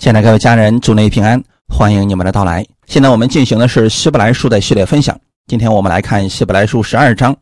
[0.00, 2.66] 亲爱的各位家人，祝内平安，欢迎你们的到来。
[2.86, 5.20] 现在我们进行的是希伯来书的系列分享。
[5.46, 7.36] 今天我们来看希伯来书十二章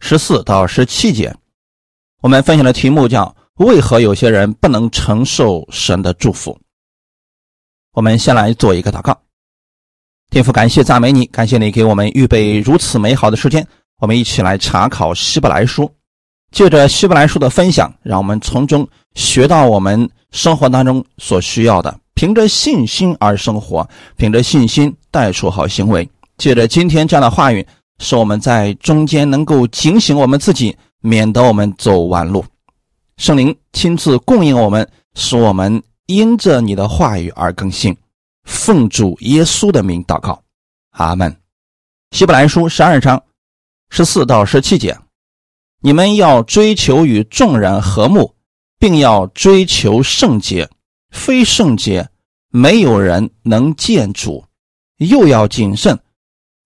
[0.00, 1.32] 十四到十七节。
[2.20, 6.58] 我们分享的题目叫“为何有些人不能承受神的祝福”。
[7.94, 9.16] 我们先来做一个祷告。
[10.30, 13.64] 天父，感谢赞美你，感谢你给我们预备如此美好的时间。
[14.00, 15.88] 我们一起来查考希伯来书，
[16.50, 20.08] 借着希伯来书的分享，让我们从中学到我们。
[20.32, 23.84] 生活当中所需要的，凭着信心而生活，
[24.16, 26.08] 凭着信心带出好行为。
[26.38, 27.66] 借着今天这样的话语，
[27.98, 32.44] 使我们在中间能够警醒我们自己，免得我们走弯路。
[33.16, 37.96] 圣灵亲自供应我们，使我们因着你的话语而更新。
[38.44, 40.40] 奉主耶稣的名祷告，
[40.90, 41.36] 阿门。
[42.12, 43.20] 希伯来书十二章
[43.88, 44.96] 十四到十七节，
[45.80, 48.34] 你们要追求与众人和睦。
[48.80, 50.70] 并要追求圣洁，
[51.10, 52.08] 非圣洁，
[52.48, 54.42] 没有人能见主；
[54.96, 56.00] 又要谨慎，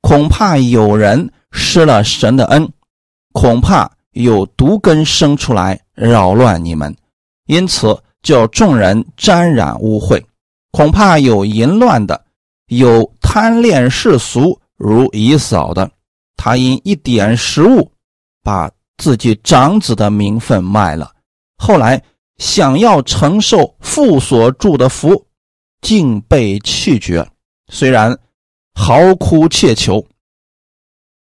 [0.01, 2.73] 恐怕有人失了神的恩，
[3.33, 6.97] 恐怕有毒根生出来扰乱你们，
[7.47, 10.23] 因此叫众人沾染污秽。
[10.71, 12.25] 恐怕有淫乱的，
[12.69, 15.91] 有贪恋世俗如以扫的，
[16.37, 17.91] 他因一点食物，
[18.45, 21.13] 把自己长子的名分卖了。
[21.57, 22.03] 后来
[22.39, 25.27] 想要承受父所祝的福，
[25.81, 27.27] 竟被弃绝。
[27.73, 28.17] 虽然
[28.75, 30.05] 嚎哭切求，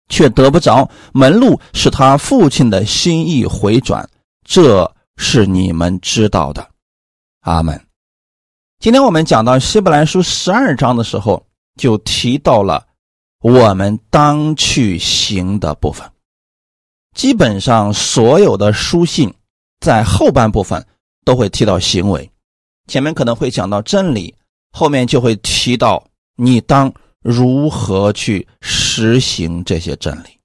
[0.09, 4.09] 却得不着门路，使他父亲的心意回转。
[4.45, 6.69] 这是你们知道的。
[7.41, 7.81] 阿门。
[8.81, 12.87] 今天我们讲到希伯来书十二章的时候，就提到了
[13.41, 16.07] 我们当去行的部分。
[17.15, 19.33] 基本上所有的书信。
[19.81, 20.87] 在后半部分
[21.27, 22.31] 都会提到行为，
[22.87, 24.35] 前面可能会讲到真理，
[24.71, 26.03] 后面就会提到
[26.37, 26.91] 你当
[27.21, 30.41] 如何去实行这些真理。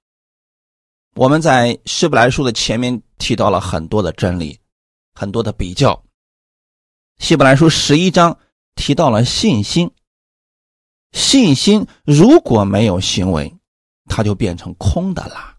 [1.14, 4.58] 我们在希伯来书的前面提到了很多的真理，
[5.14, 6.02] 很多的比较。
[7.16, 8.36] 希伯来书十一章
[8.74, 9.90] 提到了信心，
[11.12, 13.50] 信心如果没有行为，
[14.04, 15.49] 它就变成空的啦。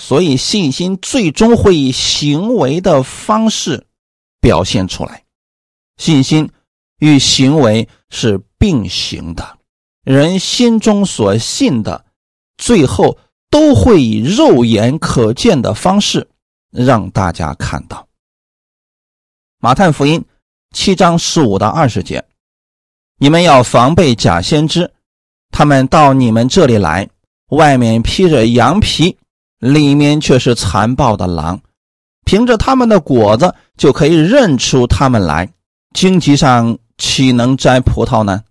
[0.00, 3.84] 所以，信心最终会以行为的方式
[4.40, 5.24] 表现出来。
[5.96, 6.48] 信心
[7.00, 9.58] 与行为是并行的，
[10.04, 12.04] 人心中所信的，
[12.56, 13.18] 最后
[13.50, 16.28] 都会以肉眼可见的方式
[16.70, 18.06] 让大家看到。
[19.58, 20.24] 马太福音
[20.72, 22.24] 七章十五到二十节，
[23.18, 24.92] 你们要防备假先知，
[25.50, 27.10] 他们到你们这里来，
[27.48, 29.18] 外面披着羊皮。
[29.58, 31.60] 里面却是残暴的狼，
[32.24, 35.48] 凭着他们的果子就可以认出他们来。
[35.94, 38.42] 荆棘上岂能摘葡萄呢？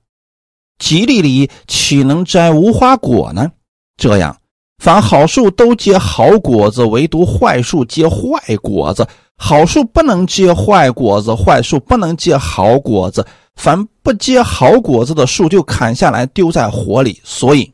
[0.79, 3.51] 吉利里岂能摘无花果呢？
[3.95, 4.37] 这样，
[4.83, 9.07] 凡好树都结好果子，唯独坏树结坏果子。
[9.39, 13.25] 好树不能结坏果子，坏树不能结好果子。
[13.55, 17.21] 凡不结好果子的树，就砍下来丢在火里。
[17.23, 17.71] 所以，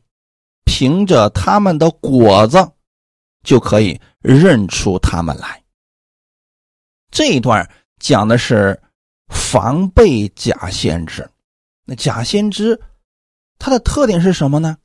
[0.65, 2.69] 凭着他们的果子。
[3.44, 5.62] 就可以认出他们来。
[7.12, 8.81] 这一段讲的是
[9.28, 11.30] 防备假先知。
[11.86, 12.81] 那假先知，
[13.59, 14.78] 他的特点是什么呢？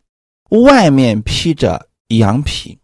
[0.51, 2.79] 外面披着羊皮，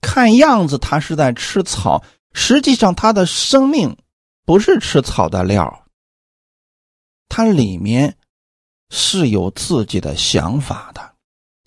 [0.00, 2.02] 看样子他是在吃草，
[2.32, 3.96] 实际上他的生命
[4.44, 5.84] 不是吃草的料。
[7.28, 8.16] 他里面
[8.88, 11.07] 是有自己的想法的。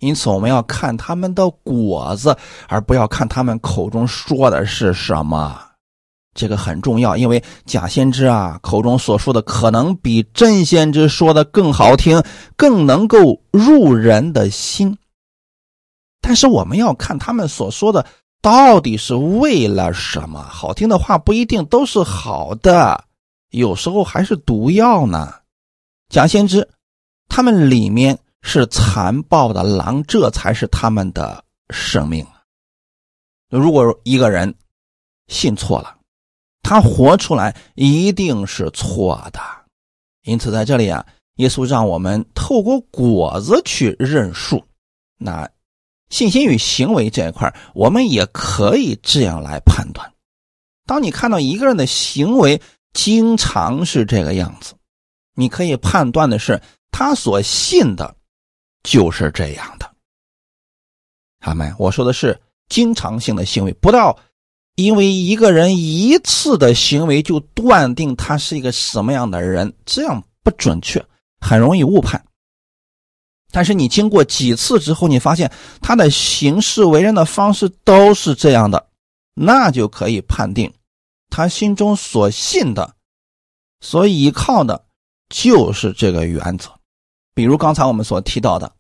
[0.01, 2.35] 因此，我们要看他们的果子，
[2.67, 5.61] 而不要看他们口中说的是什么。
[6.33, 12.23] 这个很重要，因为假先知啊，口中所说的可能比真先知说的更好听，
[12.55, 14.97] 更能够入人的心。
[16.19, 18.03] 但是，我们要看他们所说的
[18.41, 20.41] 到底是为了什么。
[20.41, 23.03] 好听的话不一定都是好的，
[23.51, 25.31] 有时候还是毒药呢。
[26.09, 26.67] 假先知，
[27.29, 28.17] 他们里面。
[28.41, 32.25] 是残暴的狼，这才是他们的生命。
[33.49, 34.53] 如果一个人
[35.27, 35.97] 信错了，
[36.63, 39.39] 他活出来一定是错的。
[40.23, 41.05] 因此，在这里啊，
[41.35, 44.63] 耶稣让我们透过果子去认树。
[45.17, 45.49] 那
[46.09, 50.11] 信心与行为这一块，我们也可以这样来判断。
[50.85, 52.61] 当你看到一个人的行为
[52.93, 54.73] 经常是这个样子，
[55.35, 56.61] 你可以判断的是
[56.91, 58.15] 他所信的。
[58.83, 59.89] 就是这样的，
[61.39, 61.73] 他们。
[61.77, 62.39] 我说的是
[62.69, 64.17] 经常性的行为，不到
[64.75, 71.05] 因为一个人一次的行为就断定他是一个什么样的人，这样不准确，
[71.39, 72.23] 很容易误判。
[73.51, 75.51] 但是你经过几次之后，你发现
[75.81, 78.87] 他的行事为人的方式都是这样的，
[79.33, 80.73] 那就可以判定
[81.29, 82.95] 他心中所信的、
[83.81, 84.85] 所依靠的，
[85.29, 86.71] 就是这个原则。
[87.33, 88.71] 比如刚才我们所提到的，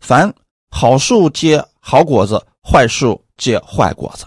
[0.00, 0.34] 凡
[0.70, 4.26] 好树结好果子，坏树结坏果子。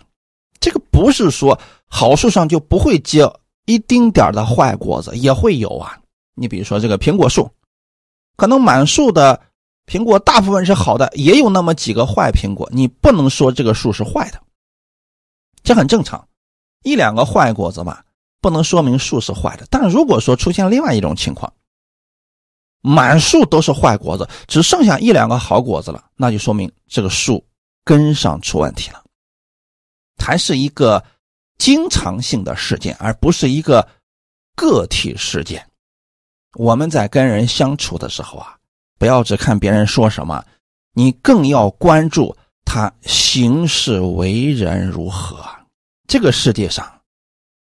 [0.60, 3.32] 这个不是说好树上就不会结
[3.66, 6.00] 一丁点的坏果子，也会有啊。
[6.36, 7.50] 你比如说这个苹果树，
[8.36, 9.40] 可能满树的。
[9.86, 12.70] 苹果大部分是好的，也有那么几个坏苹果。
[12.72, 14.42] 你不能说这个树是坏的，
[15.62, 16.26] 这很正常。
[16.84, 18.02] 一两个坏果子嘛，
[18.40, 19.68] 不能说明树是坏的。
[19.70, 21.52] 但如果说出现另外一种情况，
[22.84, 27.44] 满树都是坏果子，只剩下一两个好果子了，那就说明这个树
[27.84, 29.04] 根上出问题了，
[30.24, 31.04] 还是一个
[31.58, 33.88] 经常性的事件，而不是一个
[34.56, 35.66] 个体事件。
[36.54, 38.56] 我们在跟人相处的时候啊。
[39.00, 40.46] 不要只看别人说什么，
[40.94, 42.34] 你更要关注
[42.64, 45.44] 他行事为人如何。
[46.08, 47.02] 这个世界上，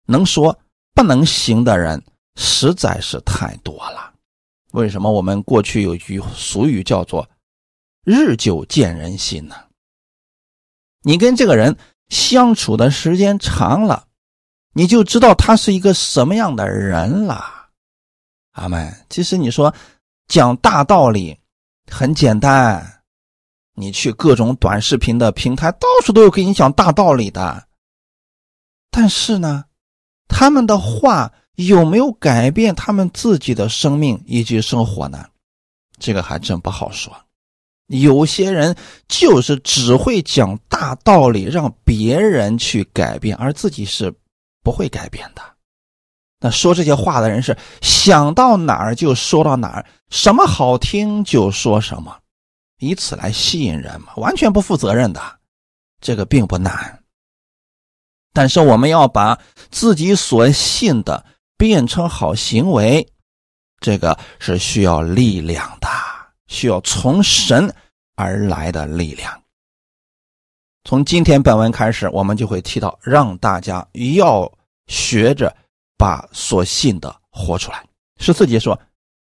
[0.06, 0.56] 能说
[0.94, 2.00] 不能行的人
[2.36, 4.11] 实在是太多了。
[4.72, 7.28] 为什么我们过去有句俗语叫做
[8.06, 9.56] “日久见人心”呢？
[11.02, 11.76] 你跟这个人
[12.10, 14.08] 相处的时间长了，
[14.74, 17.70] 你就知道他是一个什么样的人了。
[18.52, 19.06] 阿门。
[19.10, 19.74] 其实你说。
[20.28, 21.38] 讲大道理
[21.90, 23.04] 很简单，
[23.76, 27.68] 你去各种短视频的平台，到处都有给你讲大道理的。
[28.90, 29.66] 但是呢，
[30.30, 35.26] 他们的话有没有改变他们自己的生命以及生活呢？
[36.00, 37.16] 这个还真不好说。
[37.88, 38.76] 有些人
[39.08, 44.14] 就是只会讲大道理，让别人去改变，而自己是
[44.64, 45.42] 不会改变的。
[46.40, 52.18] 那说这些话的人是想到哪儿就说到哪儿，什么好听就说什么，
[52.80, 55.22] 以此来吸引人嘛，完全不负责任的。
[56.00, 57.04] 这个并不难，
[58.34, 59.38] 但是我们要把
[59.70, 61.24] 自己所信的
[61.62, 63.08] 变成好行为，
[63.80, 65.88] 这个是需要力量的，
[66.48, 67.72] 需要从神
[68.16, 69.40] 而来的力量。
[70.86, 74.52] 从今天本文开始，我们就会提到，让大家要
[74.88, 75.56] 学着。
[76.02, 77.86] 把所信的活出来。
[78.18, 78.82] 十四节说：“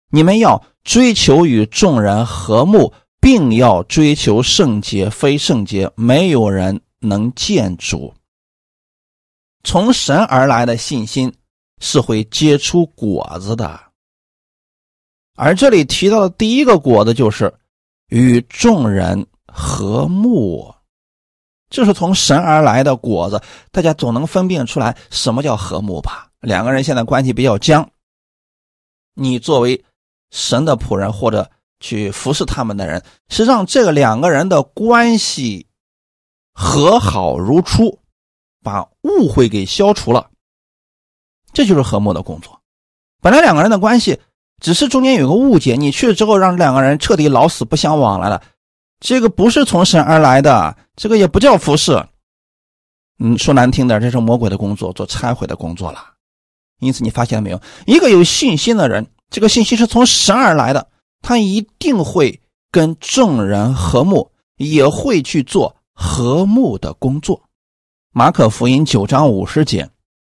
[0.10, 8.14] 你们要追求与众人和睦，并要追求圣洁，非圣洁，没有人能见主。”
[9.66, 11.34] 从神而来的信心
[11.82, 13.78] 是会结出果子的。
[15.36, 17.54] 而这里提到的第一个果子就是
[18.08, 20.74] 与众人和睦，
[21.70, 23.42] 这是从神而来的果子。
[23.72, 26.30] 大家总能分辨出来什么叫和睦吧？
[26.40, 27.88] 两个人现在关系比较僵，
[29.14, 29.84] 你作为
[30.32, 31.50] 神的仆人或者
[31.80, 35.68] 去服侍他们的人，是让这个两个人的关系
[36.54, 38.00] 和好如初，
[38.64, 40.31] 把误会给消除了，
[41.54, 42.60] 这就是和睦的工作。
[43.22, 44.20] 本来两个人的关系
[44.60, 48.42] 只是中间有个误解，你去了之后让两个人彻底老死不相往来了，
[49.00, 52.08] 这个不是从神而来的，这个也不叫服侍。
[53.20, 56.04] 嗯，说难听点，这是魔鬼的工作，做拆毁的工作了。
[56.80, 57.62] 因此，你发现了没有？
[57.86, 60.88] 一个有信心的人，这个信心是从神而来的，
[61.22, 62.42] 他一定会
[62.72, 67.44] 跟众人和睦，也会去做和睦的工作。
[68.12, 69.90] 马可福音九章五十节：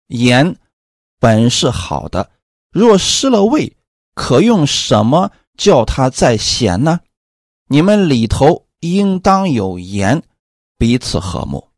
[0.07, 0.55] 言
[1.19, 2.31] 本是好的，
[2.71, 3.75] 若失了味，
[4.13, 6.99] 可用什么叫它再咸呢？
[7.67, 10.23] 你们里头应当有盐，
[10.77, 11.69] 彼此和睦。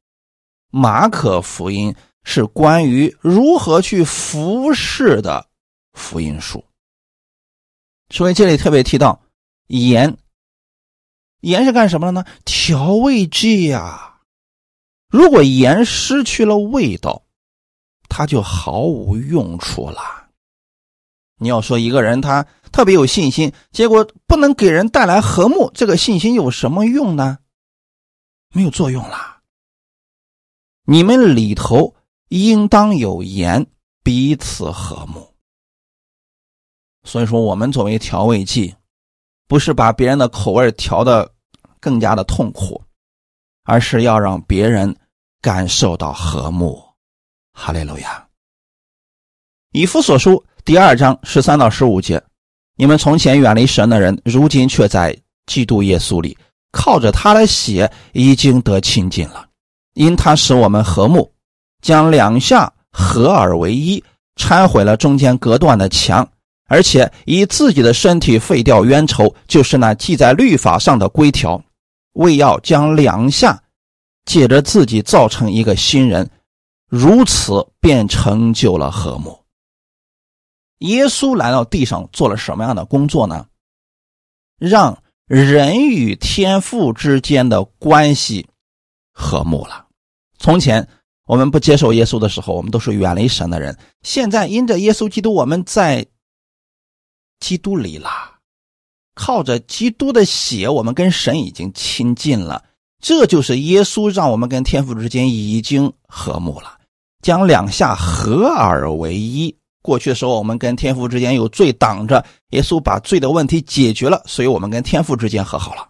[0.70, 1.96] 马可福音。
[2.29, 5.48] 是关于如何去服侍的
[5.94, 6.65] 福音书，
[8.10, 9.22] 所以这里特别提到
[9.67, 10.17] 盐。
[11.39, 12.25] 盐是干什么的呢？
[12.44, 14.20] 调味剂呀。
[15.08, 17.24] 如果盐失去了味道，
[18.10, 20.02] 他就毫无用处了。
[21.40, 27.40] 你要说一个人他特别有信心，结果不能给人带来和睦，这个信心有什么用呢？
[28.54, 29.38] 没有作用了。
[30.86, 31.94] 你们里头。
[32.30, 33.66] 应当有盐，
[34.04, 35.34] 彼此和睦。
[37.06, 38.76] 所以说，我们作为调味剂，
[39.48, 41.34] 不是把别人的口味调的
[41.80, 42.84] 更加的痛苦，
[43.64, 44.94] 而是要让别人
[45.40, 46.84] 感受到和睦。
[47.60, 48.24] 哈利路亚。
[49.74, 52.22] 以弗所书第二章十三到十五节：
[52.76, 56.38] 你们从前远离神的人，如今却在基督耶稣里，
[56.72, 59.48] 靠着他的血已经得亲近了，
[59.96, 61.30] 因他使我们和睦。
[61.82, 64.04] 将两下合而为一，
[64.36, 66.28] 拆毁了中间隔断的墙，
[66.68, 71.60] 而且以自己的身体废掉冤仇，就是那记在律法上的规条，
[72.14, 73.60] 为要将两下
[74.26, 76.30] 借着自己造成一个新人，
[76.88, 79.44] 如此便成就了和睦。
[80.79, 83.48] 耶稣来到地上做了什么样的工作呢？
[84.60, 88.48] 让人与天父之间的关系
[89.12, 89.88] 和睦了。
[90.39, 90.88] 从前
[91.25, 93.77] 我们不接受耶稣的时候，我们都是远离神的人。
[94.01, 96.06] 现在因着耶稣基督，我们在
[97.39, 98.10] 基督里了，
[99.15, 102.63] 靠着基督的血，我们跟神已经亲近了。
[103.00, 106.76] 这就是耶稣让我们跟天父之间已经和睦了，
[107.22, 109.56] 将两下合而为一。
[109.82, 115.90] 过去的时候，我们跟天父之间有罪挡着，耶稣把罪的问题解决了，所以我们跟天父之间和好了。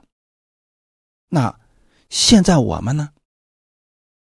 [1.29, 1.53] 那
[2.09, 3.09] 现在我们呢，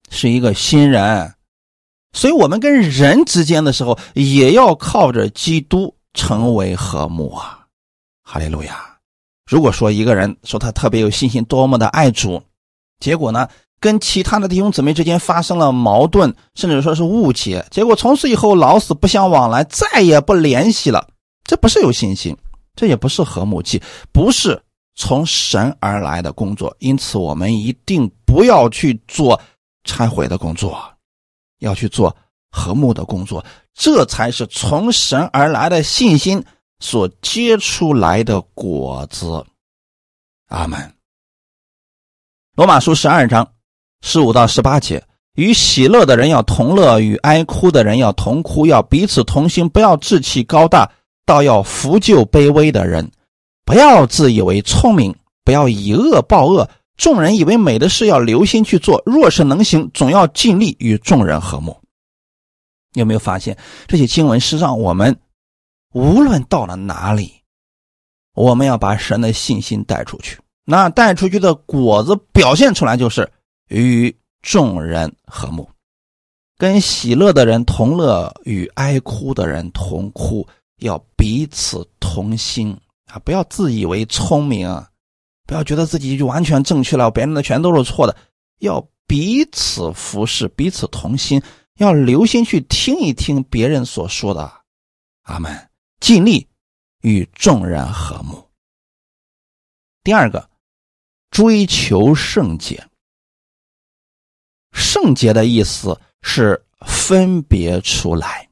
[0.09, 1.33] 是一个新人，
[2.11, 7.65] 所以我们跟人之间的时候，也要靠着基督成为和睦啊！
[8.23, 8.99] 哈利路亚！
[9.45, 12.43] 如果说一个人说他特别有信心，多么的爱主，
[12.99, 13.47] 结果呢？
[13.81, 21.09] 跟其他的弟兄姊妹之间发生了矛盾，甚至说是误解，结果从此以后老死不相往来，再也不联系了。
[21.43, 22.37] 这不是有信心，
[22.75, 24.61] 这也不是和睦气，不是
[24.95, 26.73] 从神而来的工作。
[26.77, 29.41] 因此，我们一定不要去做
[29.83, 30.79] 拆毁的工作，
[31.57, 32.15] 要去做
[32.51, 36.45] 和睦的工作，这才是从神而来的信心
[36.79, 39.43] 所结出来的果子。
[40.49, 40.93] 阿门。
[42.55, 43.51] 罗马书十二章。
[44.01, 45.03] 十五到十八节，
[45.35, 50.91] 与喜乐的人要同乐，与哀哭的人要同哭，要彼此同心，不要志气高大，
[51.25, 53.09] 倒要扶救卑微的人。
[53.63, 55.15] 不要自以为聪明，
[55.45, 56.67] 不要以恶报恶。
[56.97, 61.77] 众人以为美的事，要留心去做；若是能行，总要尽力与众人和睦。
[62.93, 65.17] 有没有发现这些经文是让我们
[65.93, 67.31] 无论到了哪里，
[68.33, 70.37] 我们要把神的信心带出去？
[70.65, 73.31] 那带出去的果子表现出来就是。
[73.71, 75.69] 与众人和睦，
[76.57, 80.45] 跟喜乐的人同乐，与哀哭的人同哭，
[80.79, 83.17] 要彼此同心啊！
[83.19, 84.67] 不要自以为聪明，
[85.47, 88.15] 不要觉得自己就完全正确了，别人的全都是错的。
[88.59, 91.41] 要彼此服侍，彼此同心，
[91.77, 94.51] 要留心去听一听别人所说的。
[95.21, 95.69] 阿门！
[96.01, 96.45] 尽力
[97.03, 98.45] 与众人和睦。
[100.03, 100.49] 第二个，
[101.29, 102.85] 追求圣洁。
[104.71, 108.49] 圣洁的意思是分别出来。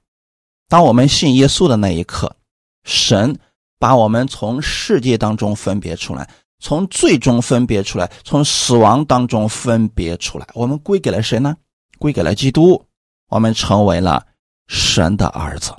[0.68, 2.36] 当我们信耶稣的那一刻，
[2.84, 3.38] 神
[3.80, 10.48] 把我们从世界当中分别出来，从最终分别出来，从死亡当中分别出来。
[10.54, 11.56] 我们归给了谁呢？
[11.98, 12.86] 归给了基督。
[13.30, 14.26] 我们成为了
[14.68, 15.74] 神的儿子。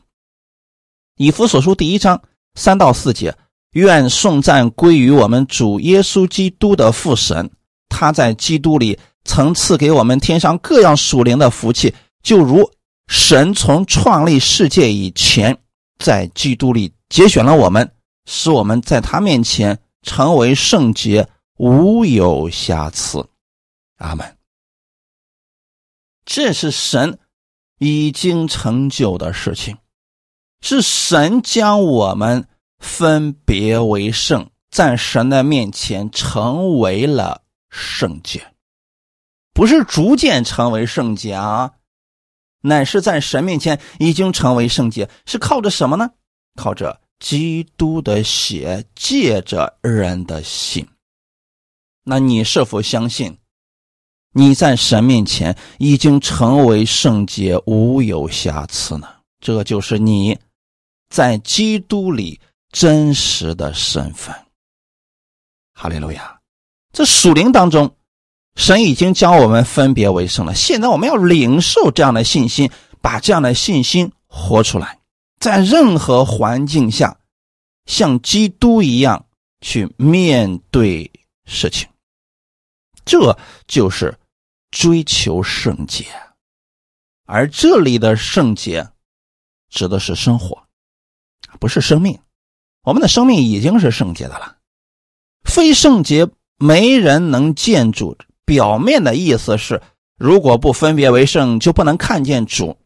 [1.16, 2.22] 以弗所书第一章
[2.54, 3.36] 三到四节：
[3.72, 7.50] 愿颂赞归于我们主耶稣基督的父神，
[7.88, 8.98] 他在基督里。
[9.24, 12.70] 曾赐给我们天上各样属灵的福气，就如
[13.06, 15.58] 神从创立世界以前，
[15.98, 17.92] 在基督里节选了我们，
[18.26, 23.28] 使我们在他面前成为圣洁，无有瑕疵。
[23.98, 24.36] 阿门。
[26.24, 27.18] 这是神
[27.78, 29.76] 已经成就的事情，
[30.60, 32.46] 是神将我们
[32.78, 38.46] 分别为圣，在神的面前成为了圣洁。
[39.60, 41.72] 不是逐渐成为圣洁啊，
[42.62, 46.12] 乃是在神面前已经成为圣洁，是靠着什么呢？
[46.56, 50.88] 靠着基督的血，借着人的心。
[52.04, 53.36] 那你是否相信
[54.32, 59.06] 你在神面前已经成为圣洁，无有瑕疵呢？
[59.40, 60.38] 这就是你
[61.10, 62.40] 在基督里
[62.72, 64.34] 真实的身份。
[65.74, 66.40] 哈利路亚！
[66.94, 67.94] 这属灵当中。
[68.60, 74.98] 神已经将我们分别为圣了，现在我们要领受这样的信心，把这样的信心活出来，
[75.38, 77.16] 在任何环境下，
[77.86, 79.24] 像基督一样
[79.62, 81.10] 去面对
[81.46, 81.88] 事情，
[83.06, 83.34] 这
[83.66, 84.18] 就是
[84.70, 86.04] 追求圣洁。
[87.24, 88.86] 而这里的圣洁，
[89.70, 90.62] 指的是生活，
[91.58, 92.18] 不是生命。
[92.82, 94.58] 我们的生命已经是圣洁的了，
[95.44, 98.18] 非圣洁没人能建筑。
[98.44, 99.80] 表面的意思是，
[100.16, 102.76] 如果不分别为圣，就不能看见主。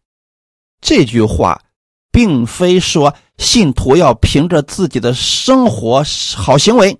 [0.80, 1.62] 这句话，
[2.12, 6.04] 并非说信徒要凭着自己的生活
[6.36, 6.98] 好行为，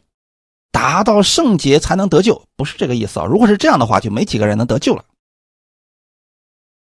[0.73, 3.27] 达到圣洁才能得救，不是这个意思啊。
[3.27, 5.05] 如果是这样的话，就没几个人能得救了。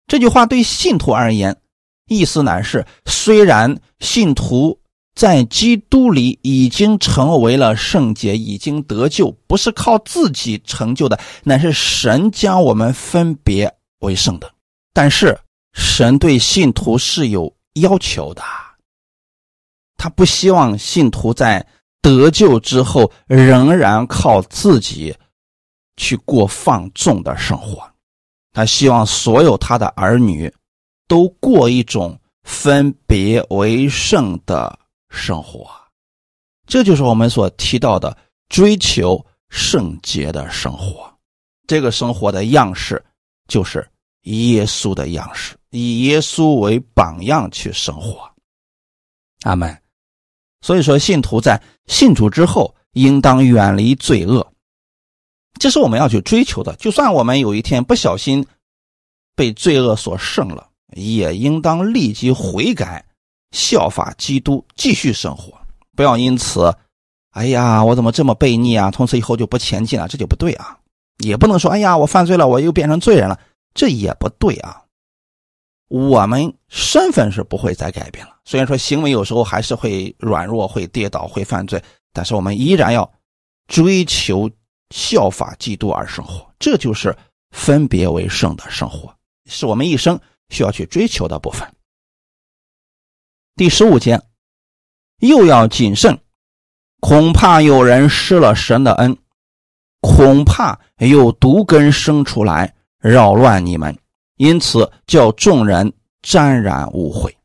[0.07, 1.61] 这句话对信徒而言，
[2.07, 4.79] 意思乃是：虽然信徒
[5.17, 14.47] 在基督里已经成为了圣洁，已经得救，不是靠自己成就的，乃是神将我们分别为圣的。
[14.93, 15.35] 但是
[15.73, 18.43] 神对信徒是有要求的，
[19.97, 21.65] 他不希望信徒在
[21.99, 25.15] 得救之后仍然靠自己
[25.95, 27.81] 去过放纵的生活，
[28.53, 30.53] 他希望所有他的儿女
[31.07, 34.77] 都过一种分别为圣的。
[35.17, 35.69] 生活，
[36.67, 38.15] 这就是我们所提到的
[38.47, 41.11] 追求圣洁的生活。
[41.67, 43.03] 这个生活的样式
[43.49, 43.85] 就是
[44.21, 48.31] 耶稣的样式，以耶稣为榜样去生活。
[49.41, 49.75] 阿门。
[50.61, 54.45] 所以说，信徒在信主之后，应当远离罪恶，
[55.59, 56.75] 这是我们要去追求的。
[56.77, 58.45] 就算我们有一天不小心
[59.35, 63.05] 被罪恶所胜了，也应当立即悔改。
[63.51, 65.53] 效法基督，继续生活，
[65.95, 66.73] 不要因此，
[67.31, 68.91] 哎呀，我怎么这么悖逆啊？
[68.91, 70.77] 从此以后就不前进了，这就不对啊！
[71.23, 73.39] 也不能说，哎呀，我犯罪了，我又变成罪人了，
[73.73, 74.83] 这也不对啊！
[75.89, 83.09] 我们身份是不会再改变了，虽然说行为有时候还是会软弱、会跌倒、会犯罪，但是我们依然要
[83.67, 84.49] 追求
[84.89, 87.15] 效法基督而生活，这就是
[87.51, 89.13] 分别为圣的生活，
[89.49, 91.65] 是我们一生需要去追求的部分。
[93.57, 94.21] 第十五节，
[95.17, 96.19] 又要谨慎，
[96.99, 99.17] 恐怕有人失了神的恩，
[99.99, 103.97] 恐怕有毒根生出来扰乱你们，
[104.35, 107.35] 因此叫众人沾染误会。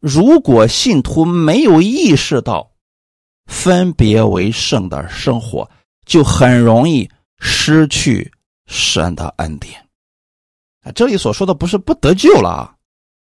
[0.00, 2.72] 如果信徒没有意识到
[3.46, 5.70] 分别为圣的生活，
[6.04, 8.28] 就很容易失去
[8.66, 9.80] 神的恩典。
[10.82, 12.76] 啊，这里所说的不是不得救了啊。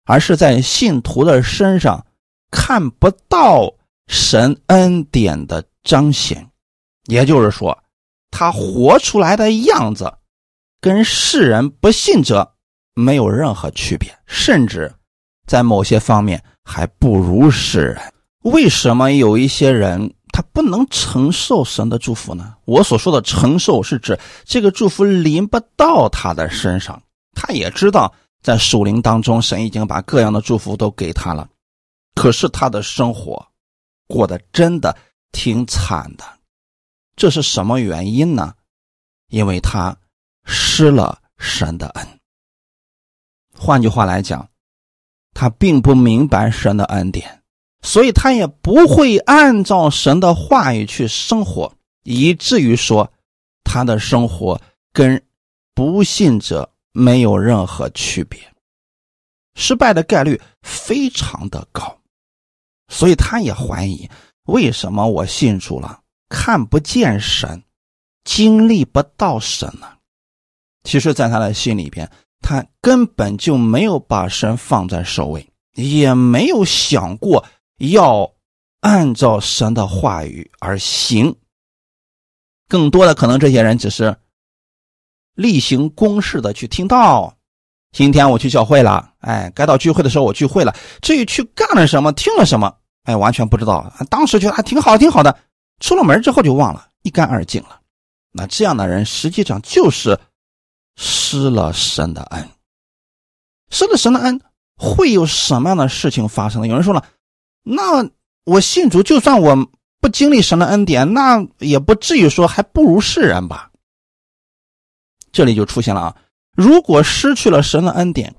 [0.09, 2.03] 而是在信徒的身上
[2.49, 3.71] 看不到
[4.07, 6.49] 神恩典的彰显，
[7.05, 7.77] 也就是说，
[8.31, 10.11] 他活出来的样子
[10.81, 12.55] 跟世人不信者
[12.95, 14.91] 没有任何区别，甚至
[15.45, 18.01] 在某些方面还不如世人。
[18.41, 22.55] 为什么有一些人他不能承受神的祝福呢？
[22.65, 26.99] 我所说的承受，是指这个祝福临不到他的身上，
[27.35, 28.11] 他也知道。
[28.41, 31.49] 在属灵当中，神已经把各样的祝福都给他了，
[32.15, 33.45] 可是他的生活
[34.07, 34.95] 过得真的
[35.31, 36.23] 挺惨的。
[37.15, 38.53] 这是什么原因呢？
[39.27, 39.95] 因为他
[40.45, 42.07] 失了神的恩。
[43.53, 44.49] 换句话来讲，
[45.33, 47.43] 他并不明白神的恩典，
[47.81, 51.71] 所以他也不会按照神的话语去生活，
[52.03, 53.11] 以至于说
[53.65, 54.59] 他的生活
[54.93, 55.21] 跟
[55.75, 56.71] 不信者。
[56.91, 58.39] 没有任何区别，
[59.55, 61.99] 失败的概率非常的高，
[62.87, 64.09] 所以他也怀疑
[64.45, 67.63] 为什么我信主了看不见神，
[68.23, 69.97] 经历不到神呢？
[70.83, 77.45] 其实，在他的心里边，他根本就没有把神放在首位，也没有想过
[77.77, 78.33] 要
[78.79, 81.35] 按照神的话语而行。
[82.67, 84.17] 更多的可能，这些人只是。
[85.39, 87.33] 例行公事的去听到，
[87.93, 90.75] 今天我去教会了，哎，该到聚会的时候我聚会了。
[91.01, 92.75] 至于去干了什么，听了什么，
[93.05, 93.89] 哎，完全不知道。
[94.09, 95.33] 当时觉得还挺好，挺好的，
[95.79, 97.79] 出了门之后就忘了，一干二净了。
[98.33, 100.19] 那这样的人实际上就是
[100.97, 102.49] 失了神的恩。
[103.69, 104.41] 失了神的恩，
[104.75, 106.67] 会有什么样的事情发生呢？
[106.67, 107.05] 有人说了，
[107.63, 108.05] 那
[108.43, 109.55] 我信主，就算我
[110.01, 113.68] 不经历神的恩典，那也不至于说还不如世人吧。
[115.31, 116.15] 这里就出现了啊！
[116.55, 118.35] 如果失去了神的恩典，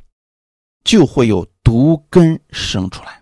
[0.85, 3.21] 就会有毒根生出来。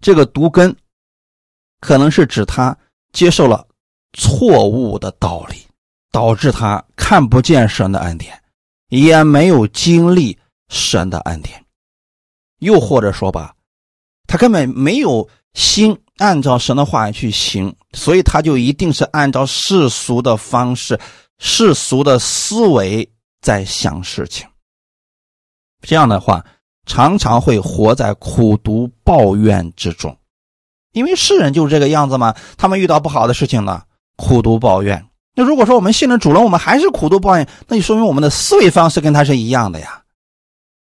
[0.00, 0.76] 这个毒根
[1.80, 2.76] 可能是指他
[3.12, 3.66] 接受了
[4.12, 5.56] 错误的道理，
[6.10, 8.42] 导致他看不见神的恩典，
[8.88, 11.64] 也没有经历神的恩典。
[12.58, 13.54] 又或者说吧，
[14.26, 20.98] 他根本没有心按照神的话去行，所以他就一定是按照世俗的方式。
[21.38, 24.48] 世俗的思维在想事情，
[25.82, 26.44] 这样的话
[26.86, 30.16] 常常会活在苦读抱怨之中，
[30.92, 32.34] 因为世人就是这个样子嘛。
[32.56, 33.82] 他们遇到不好的事情呢，
[34.16, 35.06] 苦读抱怨。
[35.34, 40.02] 那如果说我们信了主了，我们还是苦读抱怨，那就说明我们的思维方式跟他是一样的呀。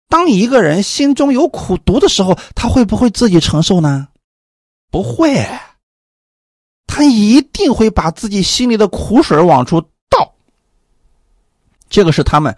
[0.09, 4.09] 当一个人心中有苦读的时候，他会不会自己承受呢？
[4.91, 5.47] 不会，
[6.89, 9.85] 他一定会把自己心里的苦水往出。
[11.91, 12.57] 这个是他们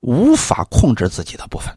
[0.00, 1.72] 无法控制自己的部分。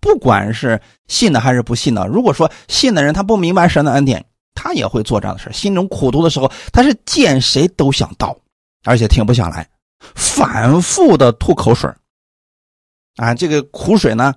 [0.00, 8.36] 不管是信的还是不信的，如果说信的人他不明白神的恩典，他也会做这样的事心中苦读的时候，他是见谁都想倒，
[8.84, 9.68] 而且停不下来，
[10.14, 11.92] 反复的吐口水
[13.16, 14.32] 啊，这个苦水呢，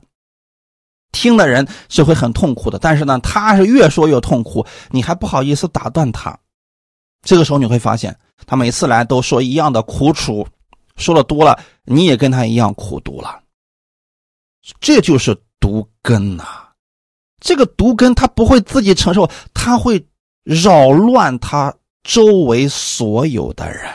[1.11, 2.79] 听的人是会很痛苦的。
[2.79, 6.35] 但是呢，他是越说越痛苦，你还不好意思打断他。
[7.21, 8.17] 这个时候你会发现，
[8.47, 10.47] 他每次来都说一样的苦楚，
[11.01, 13.41] 说的多了，你也跟他一样苦读了。
[14.79, 16.45] 这就是毒根呐，
[17.39, 20.05] 这个毒根他不会自己承受，他会
[20.43, 23.89] 扰乱他周围所有的人。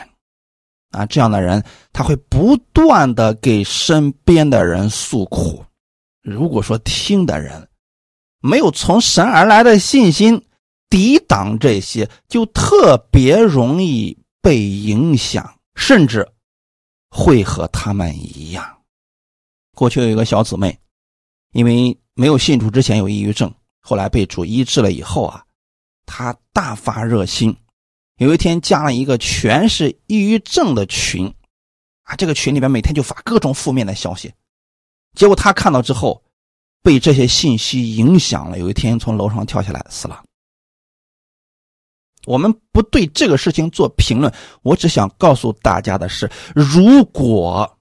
[0.91, 5.63] 啊，这样的人他会不断的给身边的人诉苦。
[6.21, 7.67] 如果说听的人
[8.41, 10.41] 没有从神而来的信心
[10.89, 16.27] 抵挡这些，就特别容易被影响，甚至
[17.17, 18.77] 会和他们一样。
[19.73, 20.79] 过去有一个小姊妹，
[21.51, 25.43] 因为没有信主之前有抑郁症，后来被主医治了以后啊，
[26.05, 27.57] 她大发热心。
[28.17, 31.33] 有一天加了一个全是抑郁症的群，
[32.03, 34.31] 啊，这个群里边每天就发各种负面的消息，
[35.15, 36.23] 结果他看到之后，
[36.83, 40.23] 被这些信息影响了，有一天从楼上跳下来死了。
[42.27, 47.77] 我们不对这个事情做评论，我只想告诉大家的是，如果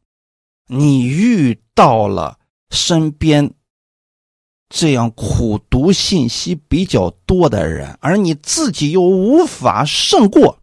[0.68, 2.38] 你遇到了
[2.70, 3.52] 身边。
[4.68, 10.58] 这样苦读信息比较多的人，而你自己又无法胜过，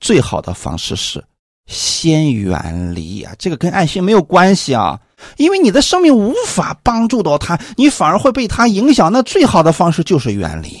[0.00, 1.24] 最好的方式是
[1.66, 3.34] 先远离啊！
[3.36, 5.00] 这个跟爱心没有关系啊，
[5.36, 9.10] 因为你的生命无法帮助到他，你反而会被他影响。
[9.10, 10.80] 那最好的方式就是远离。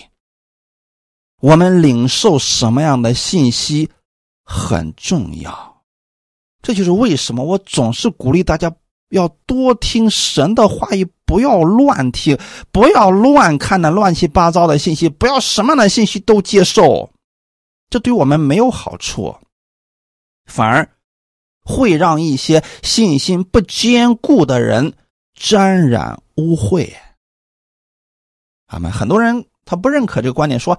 [1.40, 3.88] 我们领受什么样的信息
[4.44, 5.82] 很重要，
[6.62, 8.74] 这就是为什么我总是鼓励大家。
[9.10, 12.38] 要多听神的话语，不要乱听，
[12.70, 17.10] 不要乱看那乱七八糟的信息，不要什么样的信息都接受，
[17.88, 19.34] 这对我们没有好处，
[20.44, 20.86] 反而
[21.62, 24.92] 会让一些信心不坚固的人
[25.32, 26.92] 沾染污秽。
[28.66, 30.78] 他们很多人他不认可这个观点，说：“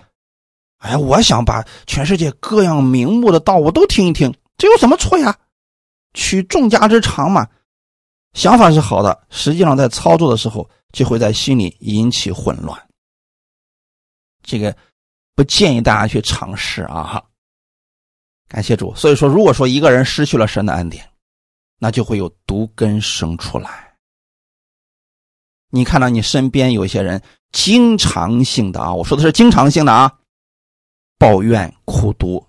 [0.80, 5.38] 哎，我想把全世界各样名目的道我都听一听，这有什么错呀？
[6.14, 7.48] 取众家之长嘛。”
[8.34, 12.80] 想法是好的，实际上在操作的时候就会在心里引起混乱。
[14.44, 14.76] 这个
[15.36, 17.04] 不建议大家去尝试啊！
[17.04, 17.26] 哈，
[18.48, 18.94] 感谢主。
[18.96, 21.10] 所以说，如果说一个人失去了神的恩典，
[21.80, 23.96] 那就会有毒根生出来。
[25.72, 30.19] 你看到你身边有些人经常性的啊，我说的是经常性的啊，
[31.20, 32.44] 抱怨苦读，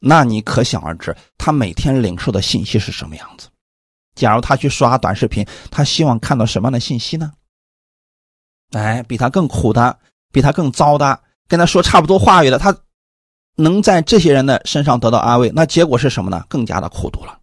[0.00, 3.48] 那你可想而知，他每天领受的信息是什么样子。
[4.14, 7.32] 假如他去刷短视频，他希望看到什么样的信息呢？
[8.72, 9.98] 哎，比他更苦的，
[10.32, 12.74] 比他更糟的，跟他说差不多话语的，他
[13.56, 16.44] 能在这些人的身上得到安慰，那结果是什么呢？
[16.48, 17.38] 更加的苦读了。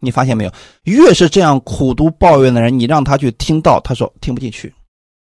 [0.00, 0.52] 你发现没有？
[0.82, 4.74] 越是这样苦读抱怨的人，你让他去听到，他说听不进去。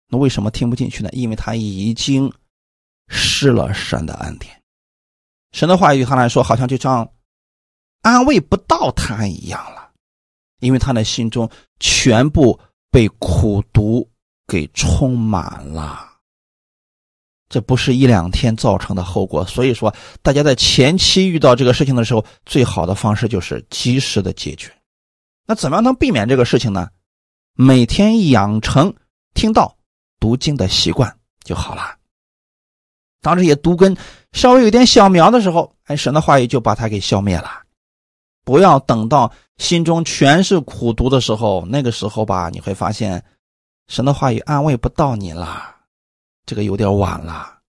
[0.09, 1.09] 那为什么听不进去呢？
[1.13, 2.33] 因为他已经
[3.13, 4.61] 失了神的恩典，
[5.53, 7.09] 神的话语对他来说，好像就像
[8.01, 9.91] 安慰不到他一样了。
[10.61, 14.09] 因为他的心中全部被苦毒
[14.47, 16.09] 给充满了，
[17.49, 19.45] 这不是一两天造成的后果。
[19.45, 24.73] 所以说，大家在前期遇到这个事情的时候，最好的方式就是及时的解决。
[25.49, 26.89] 那怎么样能避免这个事情呢？
[27.55, 28.95] 每天养成
[29.35, 29.77] 听到
[30.21, 31.99] 读经的习惯就好了。
[33.23, 33.97] 当这些毒根
[34.33, 37.63] 稍微有点小苗的时候，哎，神的话语就把它给消灭了。
[38.45, 43.25] 不要等到心中全是苦毒的时候，那个时候吧，你会发现，
[43.87, 45.77] 神的话语安慰不到你了，
[46.45, 47.61] 这个有点晚了。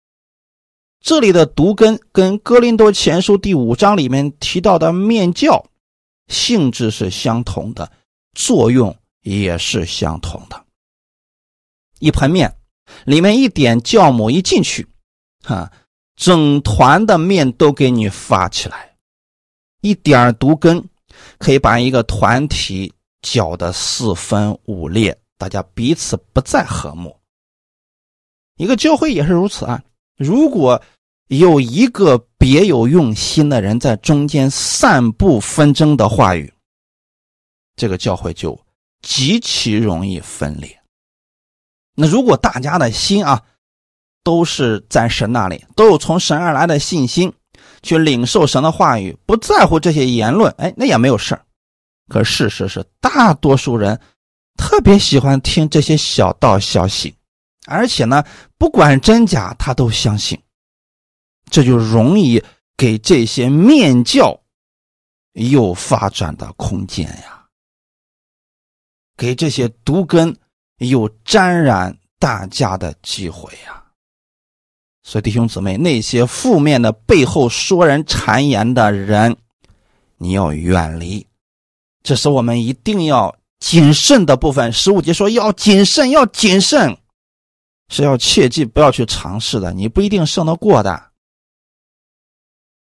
[0.99, 5.63] 这里的毒根跟哥林多前书第五章里面提到的面教
[6.27, 7.91] 性质是相同的，
[8.33, 10.65] 作用也是相同的。
[11.99, 12.55] 一盆面
[13.05, 14.87] 里面一点酵母一进去，
[15.43, 15.71] 哈，
[16.15, 18.95] 整团的面都给你发起来。
[19.81, 20.83] 一点毒根
[21.37, 27.15] 可以把一个团体搅得四分五裂，大家彼此不再和睦。
[28.55, 29.83] 一个教会也是如此啊！
[30.15, 30.81] 如果
[31.27, 36.53] 有一个别有用心的人在中间散布纷争的话语，
[37.75, 38.57] 这个教会就
[39.01, 40.79] 极其容易分裂。
[41.95, 43.43] 那如果大家的心啊
[44.23, 47.31] 都是在神那里，都有从神而来的信心。
[47.81, 51.37] 去领受神的话语，不在乎这些言论，哎，那也没有事
[52.07, 53.99] 可事实是，大多数人
[54.55, 57.13] 特别喜欢听这些小道消息，
[57.65, 58.23] 而且呢，
[58.57, 60.41] 不管真假，他都相信，
[61.51, 62.41] 这就容易
[62.77, 64.39] 给这些面教
[65.33, 67.43] 有发展的空间呀，
[69.17, 70.33] 给这些毒根
[70.77, 73.82] 有沾染大家的机会呀。
[75.03, 79.35] 所以，弟兄姊妹，那些负面的背后说人谗言的人，
[80.17, 81.27] 你要远离。
[82.01, 84.71] 这是我们一定要谨慎的部分。
[84.71, 86.97] 十五节说要谨慎，要谨慎，
[87.89, 91.09] 是要切记不要去尝试的，你不一定胜得过的。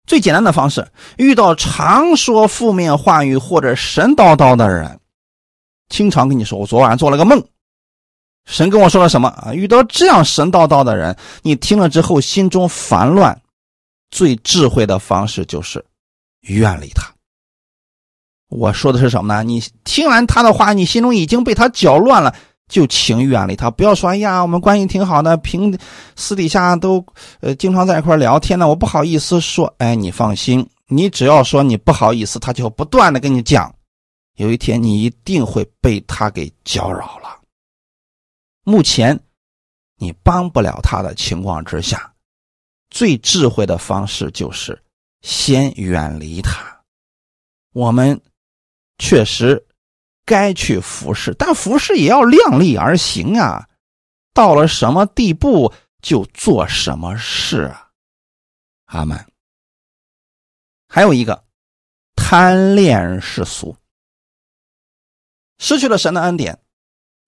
[0.07, 5.01] 最简单的方式，遇到常说负面话语或者神叨叨的人，
[5.89, 7.43] 经常跟你说：“我昨晚做了个梦。”
[8.51, 9.55] 神跟我说了什么啊？
[9.55, 13.41] 遇到这样神叨叨的人，你听了之后心中烦乱，
[14.11, 15.83] 最智慧的方式就是
[16.41, 17.09] 远离他。
[18.49, 19.45] 我说的是什么呢？
[19.45, 22.35] 你听完他的话，你心中已经被他搅乱了，
[22.69, 23.71] 就请远离他。
[23.71, 25.79] 不要说哎呀，我们关系挺好的，平
[26.17, 27.05] 私底下都
[27.39, 28.67] 呃经常在一块聊天呢。
[28.67, 33.73] 我不好意思说，哎，你放心，你只要说你不好意思，他就不断的跟你讲，
[34.39, 37.20] 有一天你一定会被他给搅扰。
[38.63, 39.19] 目前，
[39.97, 42.15] 你帮不了他的情况之下，
[42.91, 44.83] 最智慧的方式就是
[45.23, 46.83] 先远离他。
[47.73, 48.21] 我们
[48.99, 49.67] 确实
[50.25, 53.69] 该去服侍，但服侍也要量力而行啊。
[54.33, 57.91] 到了什么地步就做什么事啊。
[58.87, 59.27] 阿门。
[60.89, 61.45] 还有一个，
[62.15, 63.77] 贪恋世俗，
[65.59, 66.61] 失去了神的恩典。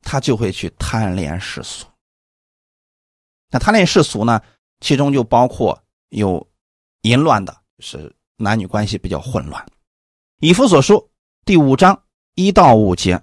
[0.02, 1.86] 他就会去贪恋世俗。
[3.50, 4.40] 那贪恋世俗呢？
[4.80, 6.44] 其中就包括有
[7.02, 9.64] 淫乱的，就是男女关系比较混乱。
[10.40, 11.08] 以弗所书
[11.44, 12.02] 第五章
[12.34, 13.22] 一到五节。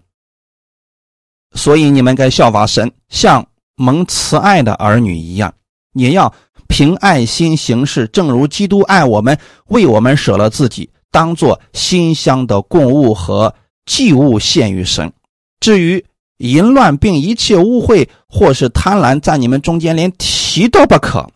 [1.54, 5.54] 所以你们该效法神，像蒙慈爱的儿女一样，
[5.94, 6.34] 也要
[6.68, 13.54] 凭爱心行事，正如基督爱我们，为我们舍了自己，当做馨香的供物和
[13.86, 15.12] 祭物献于神。
[15.60, 16.06] 至于
[16.39, 21.30] 淫乱并一切污秽或是贪婪，在你们中间连提都不可，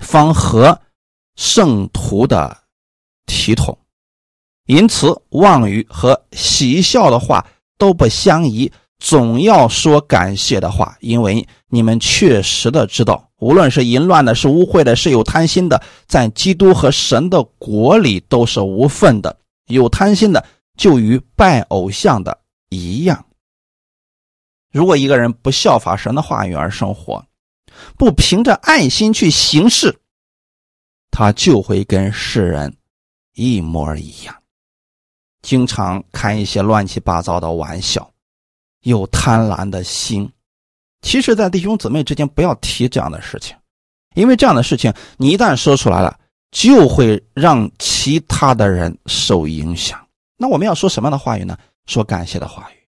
[0.00, 0.80] 方合
[1.36, 2.56] 圣徒的
[3.26, 3.76] 体统。
[4.66, 19.36] 因此，妄语和喜笑的话都不相宜，总要说感谢的话，因为你们确实的知道，无论是淫乱的，是污秽的，是有贪心的，在基督和神的国里都是无份的。
[19.66, 20.44] 有贪心的，
[20.78, 22.38] 就与拜偶像的
[22.70, 23.24] 一样。
[24.74, 27.24] 如果一个人不效法神的话语而生活，
[27.96, 29.96] 不凭着爱心去行事，
[31.12, 32.76] 他就会跟世人
[33.34, 34.34] 一模一样，
[35.42, 38.10] 经常开一些乱七八糟的玩笑，
[38.80, 40.28] 有贪婪的心。
[41.02, 43.56] 其实，在弟兄姊妹之间不要提这样的事情，
[44.16, 46.18] 因为这样的事情你一旦说出来了，
[46.50, 50.04] 就会让其他的人受影响。
[50.36, 51.56] 那我们要说什么样的话语呢？
[51.86, 52.83] 说感谢的话语。